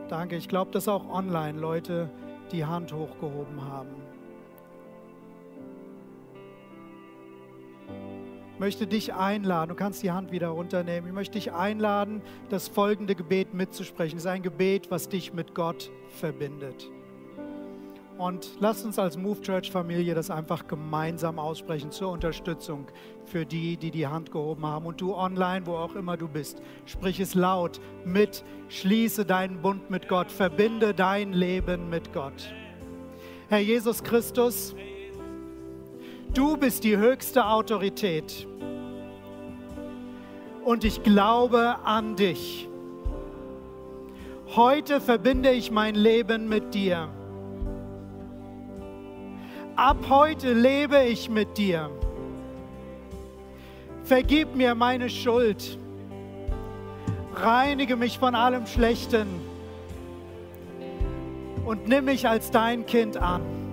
Danke. 0.08 0.36
Ich 0.36 0.48
glaube, 0.48 0.70
dass 0.70 0.88
auch 0.88 1.08
online 1.10 1.58
Leute 1.58 2.08
die 2.52 2.64
Hand 2.64 2.92
hochgehoben 2.92 3.62
haben. 3.62 4.05
Möchte 8.58 8.86
dich 8.86 9.14
einladen, 9.14 9.70
du 9.70 9.74
kannst 9.74 10.02
die 10.02 10.10
Hand 10.10 10.32
wieder 10.32 10.48
runternehmen. 10.48 11.08
Ich 11.08 11.14
möchte 11.14 11.38
dich 11.38 11.52
einladen, 11.52 12.22
das 12.48 12.68
folgende 12.68 13.14
Gebet 13.14 13.54
mitzusprechen. 13.54 14.16
Es 14.16 14.24
ist 14.24 14.30
ein 14.30 14.42
Gebet, 14.42 14.90
was 14.90 15.08
dich 15.08 15.32
mit 15.32 15.54
Gott 15.54 15.90
verbindet. 16.08 16.90
Und 18.18 18.56
lasst 18.60 18.86
uns 18.86 18.98
als 18.98 19.18
Move 19.18 19.42
Church 19.42 19.70
Familie 19.70 20.14
das 20.14 20.30
einfach 20.30 20.66
gemeinsam 20.66 21.38
aussprechen 21.38 21.90
zur 21.90 22.10
Unterstützung 22.10 22.86
für 23.26 23.44
die, 23.44 23.76
die 23.76 23.90
die 23.90 24.06
Hand 24.06 24.32
gehoben 24.32 24.64
haben. 24.64 24.86
Und 24.86 25.00
du 25.02 25.14
online, 25.14 25.66
wo 25.66 25.74
auch 25.74 25.94
immer 25.94 26.16
du 26.16 26.26
bist, 26.26 26.62
sprich 26.86 27.20
es 27.20 27.34
laut 27.34 27.78
mit, 28.06 28.42
schließe 28.68 29.26
deinen 29.26 29.60
Bund 29.60 29.90
mit 29.90 30.08
Gott, 30.08 30.32
verbinde 30.32 30.94
dein 30.94 31.34
Leben 31.34 31.90
mit 31.90 32.14
Gott. 32.14 32.54
Herr 33.48 33.58
Jesus 33.58 34.02
Christus, 34.02 34.74
du 36.36 36.56
bist 36.56 36.84
die 36.84 36.96
höchste 36.96 37.46
Autorität. 37.46 38.46
Und 40.64 40.84
ich 40.84 41.02
glaube 41.02 41.76
an 41.84 42.16
dich. 42.16 42.68
Heute 44.54 45.00
verbinde 45.00 45.50
ich 45.50 45.70
mein 45.70 45.94
Leben 45.94 46.48
mit 46.48 46.74
dir. 46.74 47.08
Ab 49.76 49.96
heute 50.08 50.52
lebe 50.52 51.04
ich 51.04 51.30
mit 51.30 51.56
dir. 51.56 51.90
Vergib 54.04 54.54
mir 54.54 54.74
meine 54.74 55.08
Schuld. 55.08 55.78
Reinige 57.34 57.96
mich 57.96 58.18
von 58.18 58.34
allem 58.34 58.66
Schlechten 58.66 59.26
und 61.66 61.88
nimm 61.88 62.06
mich 62.06 62.28
als 62.28 62.50
dein 62.50 62.86
Kind 62.86 63.16
an. 63.16 63.65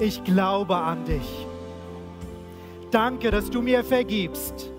Ich 0.00 0.24
glaube 0.24 0.76
an 0.76 1.04
dich. 1.04 1.46
Danke, 2.90 3.30
dass 3.30 3.50
du 3.50 3.60
mir 3.60 3.84
vergibst. 3.84 4.70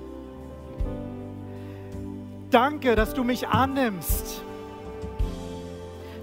Danke, 2.49 2.95
dass 2.95 3.13
du 3.13 3.23
mich 3.23 3.47
annimmst. 3.47 4.41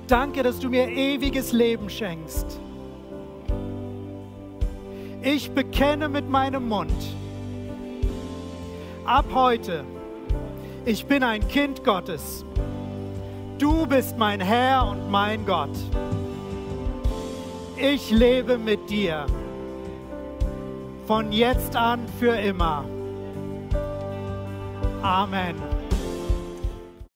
Danke, 0.09 0.43
dass 0.43 0.59
du 0.59 0.69
mir 0.69 0.89
ewiges 0.89 1.53
Leben 1.53 1.89
schenkst. 1.89 2.61
Ich 5.23 5.51
bekenne 5.53 6.09
mit 6.09 6.29
meinem 6.29 6.69
Mund, 6.69 6.93
ab 9.05 9.27
heute, 9.33 9.85
ich 10.85 11.07
bin 11.07 11.23
ein 11.23 11.47
Kind 11.47 11.85
Gottes. 11.85 12.45
Du 13.59 13.87
bist 13.87 14.19
mein 14.19 14.41
Herr 14.41 14.89
und 14.89 15.11
mein 15.11 15.47
Gott. 15.47 15.77
Ich 17.81 18.11
lebe 18.11 18.59
mit 18.59 18.91
dir 18.91 19.25
von 21.07 21.31
jetzt 21.31 21.77
an 21.77 22.01
für 22.19 22.35
immer. 22.37 22.85
Amen. 25.01 25.78